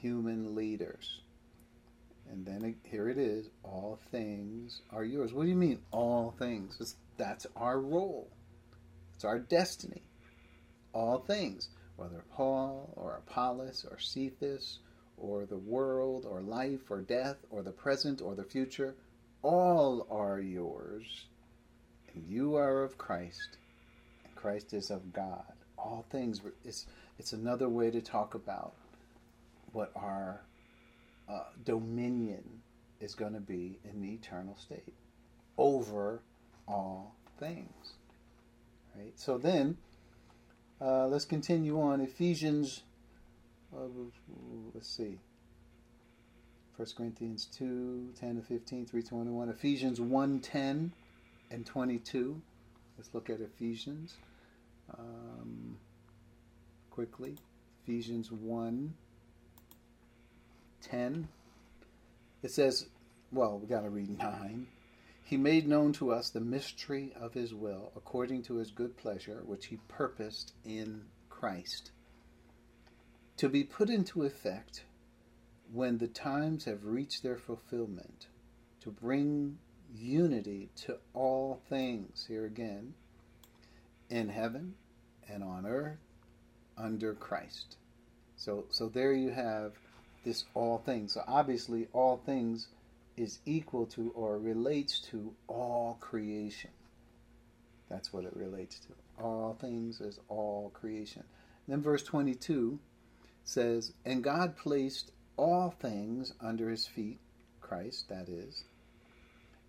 [0.00, 1.20] human leaders.
[2.30, 5.32] And then here it is all things are yours.
[5.32, 6.78] What do you mean, all things?
[6.80, 8.30] It's, that's our role,
[9.14, 10.02] it's our destiny.
[10.94, 14.78] All things, whether Paul or Apollos or Cephas
[15.18, 18.94] or the world or life or death or the present or the future
[19.44, 21.26] all are yours,
[22.14, 23.58] and you are of Christ,
[24.24, 25.52] and Christ is of God.
[25.76, 26.86] All things, it's,
[27.18, 28.72] it's another way to talk about
[29.72, 30.40] what our
[31.28, 32.42] uh, dominion
[33.00, 34.94] is going to be in the eternal state
[35.58, 36.20] over
[36.66, 37.92] all things.
[38.96, 39.12] Right?
[39.16, 39.76] So then,
[40.84, 42.00] uh, let's continue on.
[42.00, 42.82] Ephesians,
[43.74, 43.86] uh,
[44.74, 45.18] let's see.
[46.76, 49.48] 1 Corinthians 2, 10 to 15, 321.
[49.48, 50.92] Ephesians 1, 10
[51.50, 52.40] and 22.
[52.98, 54.16] Let's look at Ephesians
[54.98, 55.76] um,
[56.90, 57.36] quickly.
[57.84, 58.92] Ephesians 1,
[60.82, 61.28] 10.
[62.42, 62.86] It says,
[63.32, 64.66] well, we got to read 9.
[65.26, 69.42] He made known to us the mystery of his will, according to his good pleasure,
[69.46, 71.90] which he purposed in Christ,
[73.38, 74.84] to be put into effect
[75.72, 78.26] when the times have reached their fulfillment,
[78.80, 79.58] to bring
[79.94, 82.92] unity to all things, here again,
[84.10, 84.74] in heaven
[85.26, 85.98] and on earth
[86.76, 87.76] under Christ.
[88.36, 89.72] So, so there you have
[90.22, 91.14] this all things.
[91.14, 92.68] So obviously, all things
[93.16, 96.70] is equal to or relates to all creation.
[97.88, 99.22] That's what it relates to.
[99.22, 101.24] All things is all creation.
[101.68, 102.78] Then verse 22
[103.44, 107.18] says, And God placed all things under his feet,
[107.60, 108.64] Christ, that is,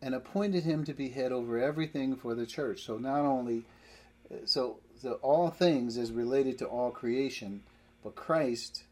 [0.02, 2.84] and appointed him to be head over everything for the church.
[2.84, 3.66] So not only,
[4.46, 7.64] so the all things is related to all creation,
[8.04, 8.84] but Christ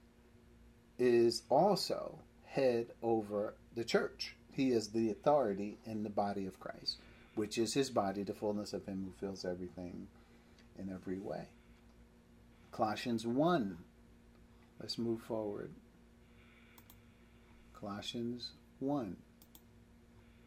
[0.99, 4.35] is also head over the church.
[4.53, 6.97] He is the authority in the body of Christ,
[7.35, 10.07] which is his body, the fullness of him who fills everything
[10.77, 11.47] in every way.
[12.71, 13.77] Colossians 1.
[14.79, 15.71] Let's move forward.
[17.79, 19.15] Colossians 1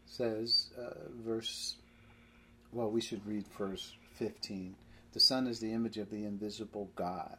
[0.05, 1.75] says, uh, verse,
[2.71, 4.75] well, we should read verse 15.
[5.13, 7.37] The Son is the image of the invisible God,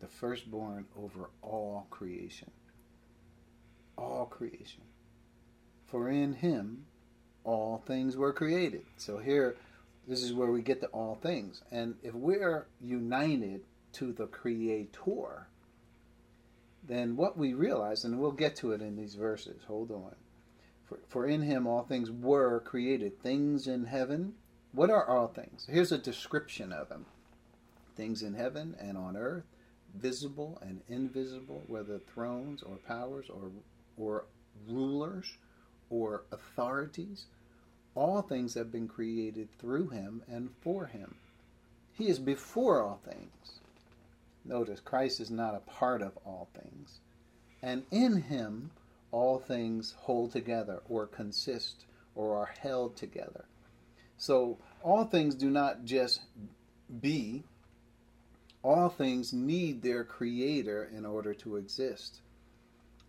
[0.00, 2.50] the firstborn over all creation.
[3.96, 4.82] All creation.
[5.94, 6.86] For in him
[7.44, 8.84] all things were created.
[8.96, 9.54] So here,
[10.08, 11.62] this is where we get to all things.
[11.70, 13.60] And if we're united
[13.92, 15.46] to the Creator,
[16.82, 20.16] then what we realize, and we'll get to it in these verses, hold on.
[20.84, 24.34] For, for in him all things were created, things in heaven.
[24.72, 25.64] What are all things?
[25.70, 27.06] Here's a description of them
[27.94, 29.44] things in heaven and on earth,
[29.94, 33.52] visible and invisible, whether thrones or powers or,
[33.96, 34.24] or
[34.66, 35.36] rulers
[35.94, 37.26] or authorities.
[37.94, 41.14] All things have been created through him and for him.
[41.92, 43.60] He is before all things
[44.44, 47.00] Notice, Christ is not a part of all things.
[47.62, 48.70] And in him,
[49.10, 53.46] all things hold together, or consist, or are held together.
[54.18, 56.20] So, all things do not just
[57.00, 57.44] be,
[58.62, 62.20] all things need their creator in order to exist.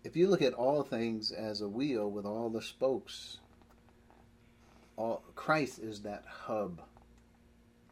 [0.06, 3.38] If you look at all things as a wheel with all the spokes,
[4.96, 6.80] all, Christ is that hub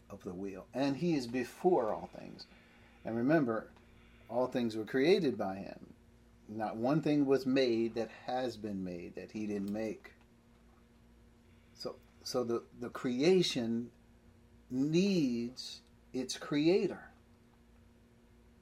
[0.09, 2.47] of the wheel, and he is before all things.
[3.05, 3.67] And remember,
[4.29, 5.93] all things were created by him.
[6.49, 10.13] Not one thing was made that has been made that he didn't make.
[11.75, 13.91] So so the, the creation
[14.71, 15.81] needs
[16.13, 17.11] its creator.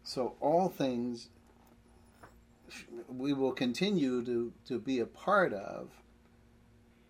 [0.04, 1.28] So all things
[3.08, 5.90] we will continue to, to be a part of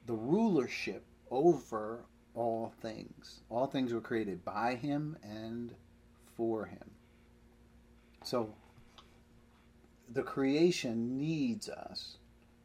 [0.06, 2.04] the rulership over
[2.34, 3.40] all things.
[3.50, 5.74] All things were created by him and
[6.36, 6.90] for him.
[8.24, 8.54] So
[10.12, 12.16] the creation needs us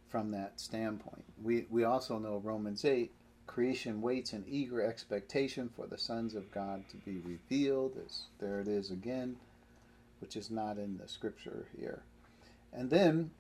[0.10, 1.24] from that standpoint.
[1.42, 3.12] We, we also know Romans 8
[3.46, 7.98] creation waits in eager expectation for the sons of God to be revealed.
[8.06, 9.38] As, there it is again,
[10.20, 12.04] which is not in the scripture here.
[12.74, 13.32] And then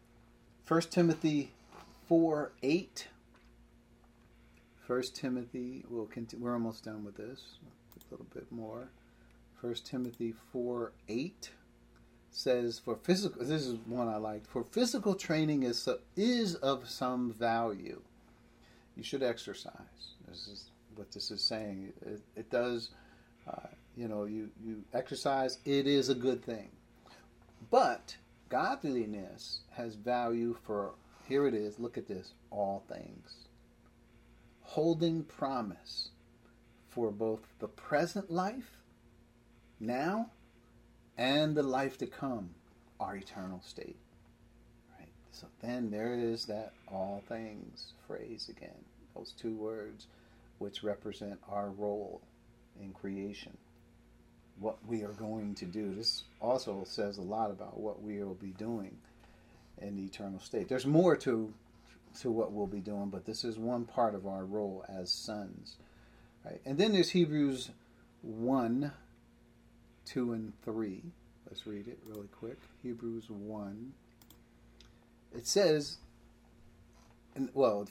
[0.67, 1.51] 1 Timothy
[2.07, 3.07] 4 8.
[4.85, 7.41] 1 Timothy, we'll continue, we're almost done with this,
[7.95, 8.89] a little bit more.
[9.61, 11.51] 1 Timothy 4 8
[12.29, 17.33] says for physical this is one I liked for physical training is is of some
[17.33, 18.01] value.
[18.95, 20.13] You should exercise.
[20.27, 21.93] This is what this is saying.
[22.01, 22.91] It, it does,
[23.47, 25.59] uh, you know, you you exercise.
[25.65, 26.69] It is a good thing,
[27.71, 28.15] but
[28.49, 30.93] godliness has value for
[31.27, 31.79] here it is.
[31.79, 32.33] Look at this.
[32.51, 33.35] All things,
[34.61, 36.09] holding promise
[36.89, 38.77] for both the present life,
[39.79, 40.31] now
[41.17, 42.51] and the life to come,
[42.99, 43.97] our eternal state.
[44.97, 45.11] Right?
[45.31, 48.85] So then there is that all things phrase again.
[49.15, 50.07] Those two words
[50.59, 52.21] which represent our role
[52.81, 53.57] in creation.
[54.59, 55.93] What we are going to do.
[55.93, 58.97] This also says a lot about what we will be doing
[59.79, 60.67] in the eternal state.
[60.67, 61.53] There's more to
[62.21, 65.75] to what we'll be doing, but this is one part of our role as sons.
[66.43, 66.59] Right?
[66.65, 67.69] And then there's Hebrews
[68.21, 68.91] 1
[70.05, 71.03] 2 and 3.
[71.45, 72.57] Let's read it really quick.
[72.81, 73.93] Hebrews 1.
[75.35, 75.97] It says,
[77.53, 77.87] well,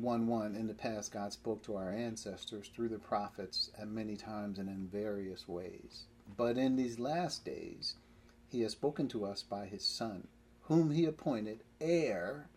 [0.00, 4.16] 1 1, in the past, God spoke to our ancestors through the prophets at many
[4.16, 6.04] times and in various ways.
[6.36, 7.94] But in these last days,
[8.48, 10.26] He has spoken to us by His Son,
[10.62, 12.48] whom He appointed heir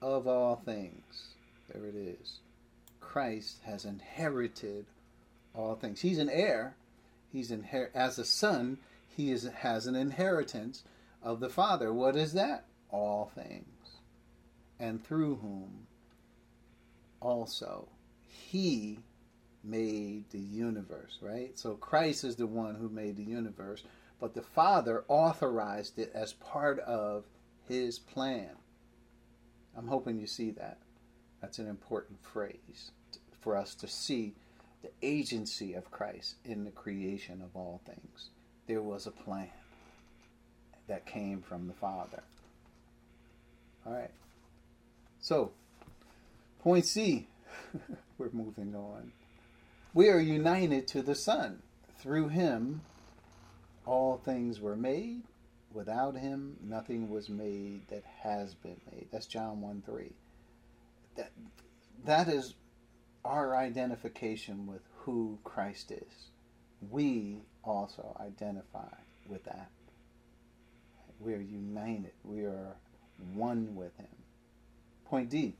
[0.00, 1.34] of all things.
[1.72, 2.40] There it is.
[3.00, 4.86] Christ has inherited
[5.54, 6.00] all things.
[6.00, 6.76] He's an heir
[7.30, 10.84] He's inher- as a son, he is, has an inheritance
[11.22, 11.92] of the Father.
[11.92, 12.64] What is that?
[12.90, 13.98] All things.
[14.80, 15.87] And through whom
[17.20, 17.88] also
[18.26, 18.98] he
[19.64, 21.58] made the universe, right?
[21.58, 23.82] So Christ is the one who made the universe,
[24.20, 27.24] but the Father authorized it as part of
[27.68, 28.50] his plan.
[29.76, 30.78] I'm hoping you see that.
[31.40, 32.90] That's an important phrase
[33.40, 34.34] for us to see
[34.82, 38.30] the agency of Christ in the creation of all things.
[38.66, 39.50] There was a plan
[40.88, 42.22] that came from the Father.
[43.86, 44.10] All right.
[45.20, 45.52] So,
[46.60, 47.28] point C,
[48.18, 49.12] we're moving on.
[49.94, 51.62] We are united to the Son.
[51.98, 52.82] Through him,
[53.86, 55.22] all things were made.
[55.72, 59.08] Without him, nothing was made that has been made.
[59.10, 60.12] That's John 1 3.
[61.16, 61.32] That,
[62.04, 62.54] that is
[63.24, 66.30] our identification with who Christ is.
[66.90, 68.94] We also identify
[69.28, 69.70] with that.
[71.20, 72.12] We are united.
[72.24, 72.76] We are
[73.34, 74.06] one with Him.
[75.06, 75.54] Point D.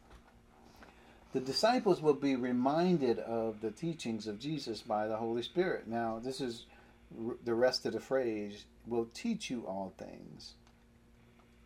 [1.33, 5.87] The disciples will be reminded of the teachings of Jesus by the Holy Spirit.
[5.87, 6.65] Now, this is
[7.45, 10.55] the rest of the phrase will teach you all things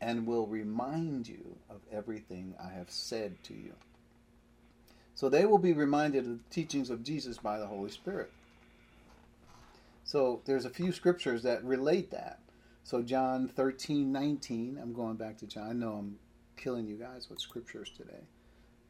[0.00, 3.74] and will remind you of everything I have said to you.
[5.14, 8.32] So they will be reminded of the teachings of Jesus by the Holy Spirit.
[10.04, 12.40] So there's a few scriptures that relate that.
[12.82, 15.68] So John 13, 19, I'm going back to John.
[15.68, 16.18] I know I'm
[16.56, 18.24] killing you guys with scriptures today.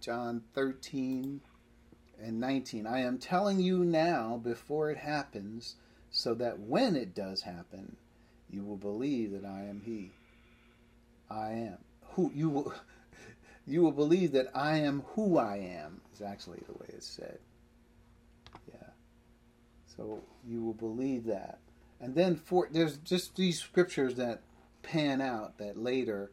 [0.02, 1.40] John 13
[2.20, 2.86] and 19.
[2.86, 5.76] I am telling you now before it happens,
[6.10, 7.96] so that when it does happen,
[8.50, 10.10] you will believe that I am He.
[11.30, 11.78] I am.
[12.14, 12.74] Who you will
[13.66, 17.38] you will believe that I am who I am, is actually the way it's said.
[18.68, 18.88] Yeah.
[19.96, 21.60] So you will believe that.
[22.00, 24.42] And then for there's just these scriptures that
[24.82, 26.32] pan out that later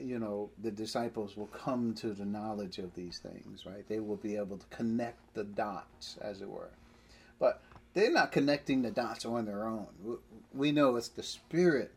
[0.00, 3.86] you know, the disciples will come to the knowledge of these things, right?
[3.88, 6.70] They will be able to connect the dots, as it were.
[7.38, 7.62] But
[7.94, 9.86] they're not connecting the dots on their own.
[10.52, 11.92] We know it's the Spirit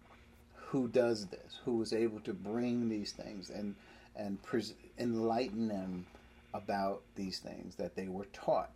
[0.56, 3.76] who does this, who is able to bring these things and
[4.16, 6.08] and pres- enlighten them
[6.54, 8.72] about these things that they were taught,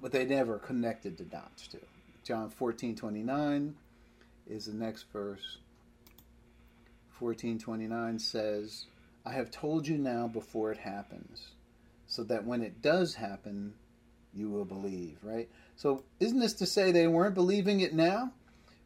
[0.00, 1.78] but they never connected the dots to.
[2.24, 3.74] John fourteen twenty nine
[4.48, 5.58] is the next verse.
[7.24, 8.84] Fourteen twenty nine says,
[9.24, 11.52] "I have told you now before it happens,
[12.06, 13.72] so that when it does happen,
[14.34, 15.48] you will believe." Right.
[15.74, 18.34] So, isn't this to say they weren't believing it now?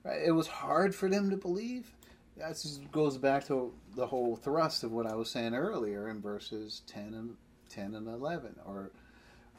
[0.05, 0.23] Right?
[0.25, 1.93] It was hard for them to believe.
[2.37, 6.83] That goes back to the whole thrust of what I was saying earlier in verses
[6.87, 7.37] 10 and
[7.71, 8.93] 10 and 11 or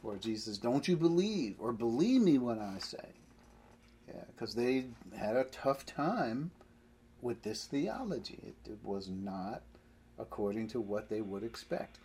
[0.03, 3.09] or Jesus don't you believe or believe me when I say
[4.07, 4.86] yeah because they
[5.17, 6.51] had a tough time
[7.22, 9.61] with this theology it, it was not
[10.17, 11.97] according to what they would expect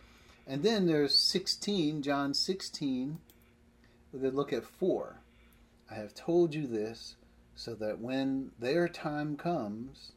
[0.47, 3.19] and then there's 16 John 16
[4.13, 5.21] they look at 4
[5.89, 7.15] I have told you this
[7.55, 10.11] so that when their time comes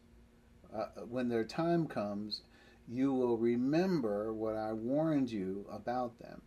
[0.74, 2.42] uh, when their time comes,
[2.86, 6.42] you will remember what I warned you about them.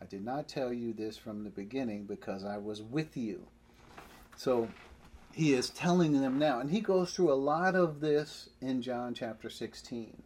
[0.00, 3.46] I did not tell you this from the beginning because I was with you.
[4.36, 4.68] So
[5.32, 9.14] he is telling them now, and he goes through a lot of this in John
[9.14, 10.22] chapter 16.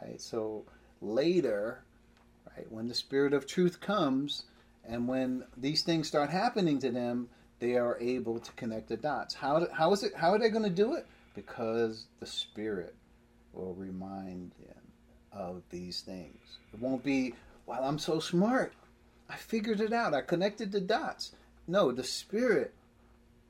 [0.00, 0.20] Right?
[0.20, 0.64] So
[1.00, 1.82] later,
[2.56, 4.44] right, when the Spirit of truth comes,
[4.86, 9.34] and when these things start happening to them, they are able to connect the dots.
[9.34, 10.14] How, how is it?
[10.14, 11.06] How are they going to do it?
[11.38, 12.96] because the Spirit
[13.52, 14.82] will remind them
[15.32, 16.58] of these things.
[16.72, 18.72] It won't be, well, I'm so smart.
[19.30, 20.14] I figured it out.
[20.14, 21.32] I connected the dots.
[21.68, 22.74] No, the Spirit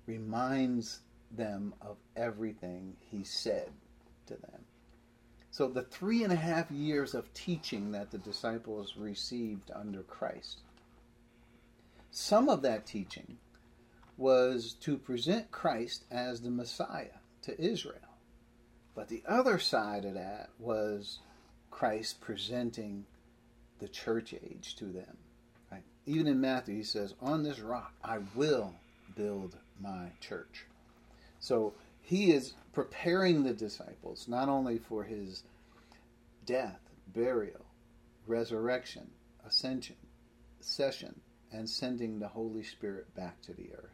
[0.09, 1.01] reminds
[1.31, 3.71] them of everything He said
[4.27, 4.65] to them.
[5.51, 10.63] So, the three and a half years of teaching that the disciples received under Christ,
[12.11, 13.37] some of that teaching
[14.17, 17.95] was to present Christ as the Messiah to Israel.
[18.95, 21.21] But the other side of that was
[21.71, 23.05] Christ presenting
[23.79, 25.17] the church age to them.
[25.71, 25.85] Right?
[26.07, 28.75] Even in Matthew, he says, On this rock I will
[29.15, 30.65] build my church.
[31.41, 35.43] So he is preparing the disciples not only for his
[36.47, 36.81] death,
[37.15, 37.67] burial,
[38.27, 39.11] resurrection,
[39.47, 39.97] ascension,
[40.61, 41.21] session,
[41.53, 43.93] and sending the Holy Spirit back to the earth.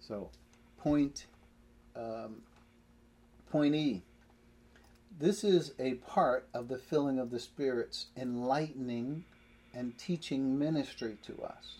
[0.00, 0.30] So
[0.78, 1.26] point
[1.96, 2.42] um,
[3.50, 4.02] point E.
[5.18, 9.24] This is a part of the filling of the Spirit's enlightening
[9.72, 11.78] and teaching ministry to us.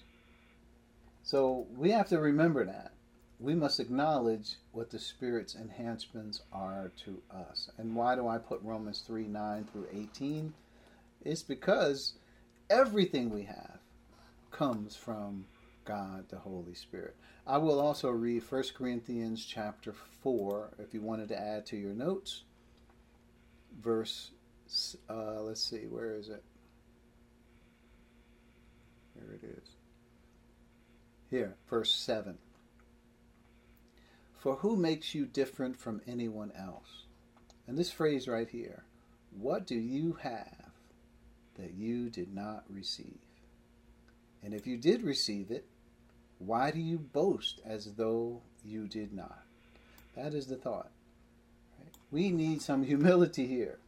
[1.27, 2.93] So we have to remember that.
[3.41, 7.69] We must acknowledge what the Spirit's enhancements are to us.
[7.79, 10.55] And why do I put Romans 3 9 through 18?
[11.25, 12.13] It's because
[12.71, 13.81] everything we have
[14.53, 15.47] comes from
[15.85, 17.17] God the Holy Spirit.
[17.45, 21.93] I will also read 1 Corinthians chapter 4 if you wanted to add to your
[21.93, 22.45] notes.
[23.83, 24.31] Verse,
[25.11, 26.45] uh, let's see, where is it?
[29.15, 29.76] Here it is.
[31.31, 32.39] Here, verse 7.
[34.39, 37.07] For who makes you different from anyone else?
[37.67, 38.85] And this phrase right here,
[39.31, 40.71] what do you have
[41.57, 43.19] that you did not receive?
[44.43, 45.67] And if you did receive it,
[46.39, 49.43] why do you boast as though you did not?
[50.15, 50.91] That is the thought.
[51.79, 51.93] Right?
[52.11, 53.79] We need some humility here.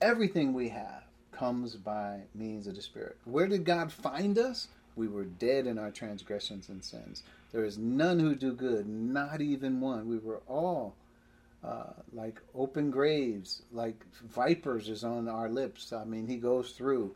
[0.00, 3.18] Everything we have comes by means of the Spirit.
[3.24, 4.68] Where did God find us?
[5.00, 7.22] We were dead in our transgressions and sins.
[7.52, 10.06] There is none who do good, not even one.
[10.06, 10.94] We were all
[11.64, 15.94] uh, like open graves, like vipers is on our lips.
[15.94, 17.14] I mean, he goes through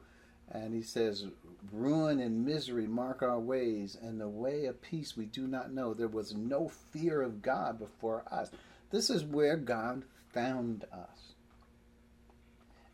[0.51, 1.27] and he says,
[1.71, 5.93] Ruin and misery mark our ways, and the way of peace we do not know.
[5.93, 8.51] There was no fear of God before us.
[8.93, 11.35] This is where God found us.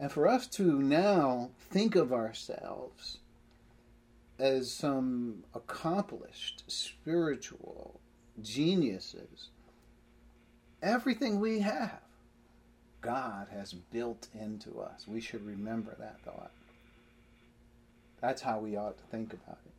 [0.00, 3.18] And for us to now think of ourselves
[4.40, 8.00] as some accomplished spiritual
[8.42, 9.50] geniuses,
[10.82, 12.00] everything we have,
[13.00, 15.06] God has built into us.
[15.06, 16.50] We should remember that thought.
[18.20, 19.70] That's how we ought to think about it.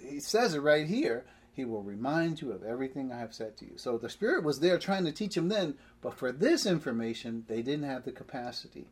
[0.00, 1.24] He says it right here.
[1.52, 3.72] He will remind you of everything I have said to you.
[3.76, 7.62] So the Spirit was there trying to teach him then, but for this information, they
[7.62, 8.86] didn't have the capacity.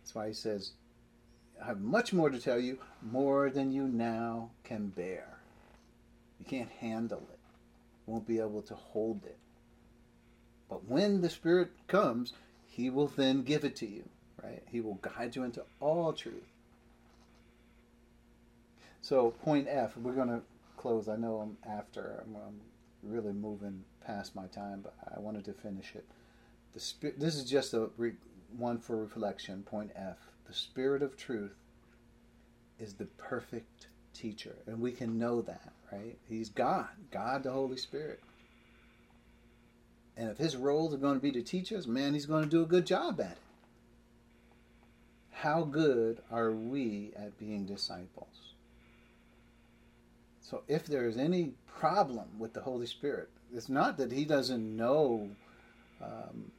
[0.00, 0.70] That's why he says,
[1.64, 5.38] have much more to tell you, more than you now can bear.
[6.38, 7.38] You can't handle it,
[8.06, 9.38] won't be able to hold it.
[10.68, 12.32] But when the Spirit comes,
[12.66, 14.08] He will then give it to you,
[14.42, 14.62] right?
[14.70, 16.52] He will guide you into all truth.
[19.00, 20.42] So, point F, we're going to
[20.76, 21.08] close.
[21.08, 22.60] I know I'm after, I'm, I'm
[23.02, 26.04] really moving past my time, but I wanted to finish it.
[26.74, 28.12] The this is just a re,
[28.56, 29.62] one for reflection.
[29.62, 30.16] Point F.
[30.46, 31.56] The Spirit of Truth
[32.78, 36.16] is the perfect teacher, and we can know that, right?
[36.28, 38.20] He's God, God the Holy Spirit.
[40.16, 42.50] And if his roles are going to be to teach us, man, he's going to
[42.50, 43.38] do a good job at it.
[45.30, 48.54] How good are we at being disciples?
[50.40, 54.76] So if there is any problem with the Holy Spirit, it's not that he doesn't
[54.76, 55.28] know
[56.02, 56.50] um,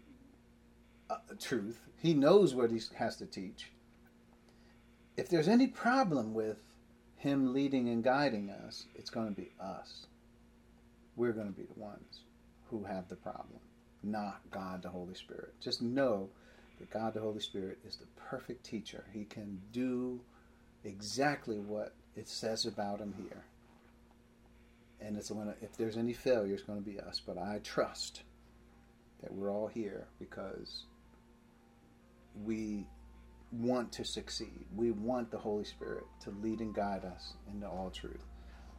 [1.09, 1.80] uh, truth.
[1.99, 3.72] He knows what he has to teach.
[5.18, 6.57] If there's any problem with
[7.18, 10.06] him leading and guiding us, it's going to be us.
[11.15, 12.22] We're going to be the ones
[12.69, 13.60] who have the problem,
[14.03, 15.53] not God the Holy Spirit.
[15.60, 16.30] Just know
[16.80, 19.06] that God the Holy Spirit is the perfect teacher.
[19.11, 20.19] He can do
[20.84, 23.44] exactly what it says about him here.
[25.02, 25.31] And it's
[25.61, 27.22] if there's any failure, it's going to be us.
[27.26, 28.22] But I trust
[29.23, 30.84] that we're all here because
[32.44, 32.85] we
[33.51, 34.65] want to succeed.
[34.75, 38.23] We want the Holy Spirit to lead and guide us into all truth.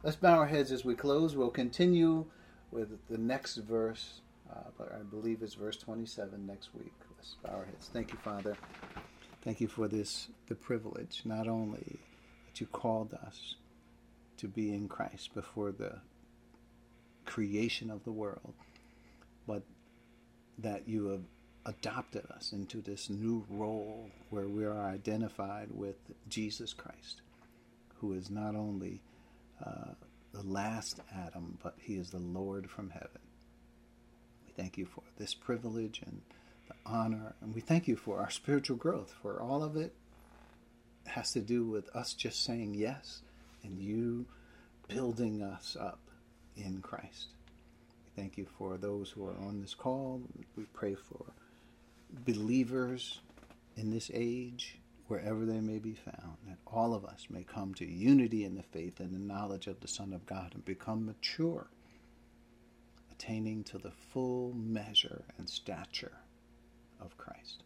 [0.03, 1.35] Let's bow our heads as we close.
[1.35, 2.25] We'll continue
[2.71, 6.93] with the next verse, uh, but I believe it's verse 27 next week.
[7.17, 7.89] Let's bow our heads.
[7.91, 8.55] Thank you, Father.
[9.41, 11.99] Thank you for this, the privilege, not only
[12.45, 13.55] that you called us
[14.37, 15.99] to be in Christ before the
[17.25, 18.53] creation of the world,
[19.47, 19.63] but
[20.57, 21.23] that you have
[21.69, 25.97] adopted us into this new role where we are identified with
[26.27, 27.21] Jesus Christ,
[27.99, 29.01] who is not only
[29.63, 29.93] uh,
[30.33, 33.21] the last Adam, but he is the Lord from heaven.
[34.47, 36.21] We thank you for this privilege and
[36.67, 39.93] the honor, and we thank you for our spiritual growth, for all of it
[41.05, 43.21] has to do with us just saying yes
[43.63, 44.25] and you
[44.87, 45.99] building us up
[46.55, 47.27] in Christ.
[48.05, 50.21] We thank you for those who are on this call.
[50.55, 51.25] We pray for
[52.25, 53.19] believers
[53.75, 54.77] in this age,
[55.07, 58.63] wherever they may be found, that all of us may come to unity in the
[58.63, 61.67] faith and the knowledge of the Son of God and become mature,
[63.11, 66.17] attaining to the full measure and stature
[67.01, 67.63] of Christ.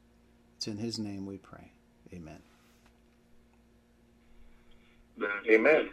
[0.57, 1.72] It's in His name we pray.
[2.14, 2.40] Amen.
[5.49, 5.90] Amen.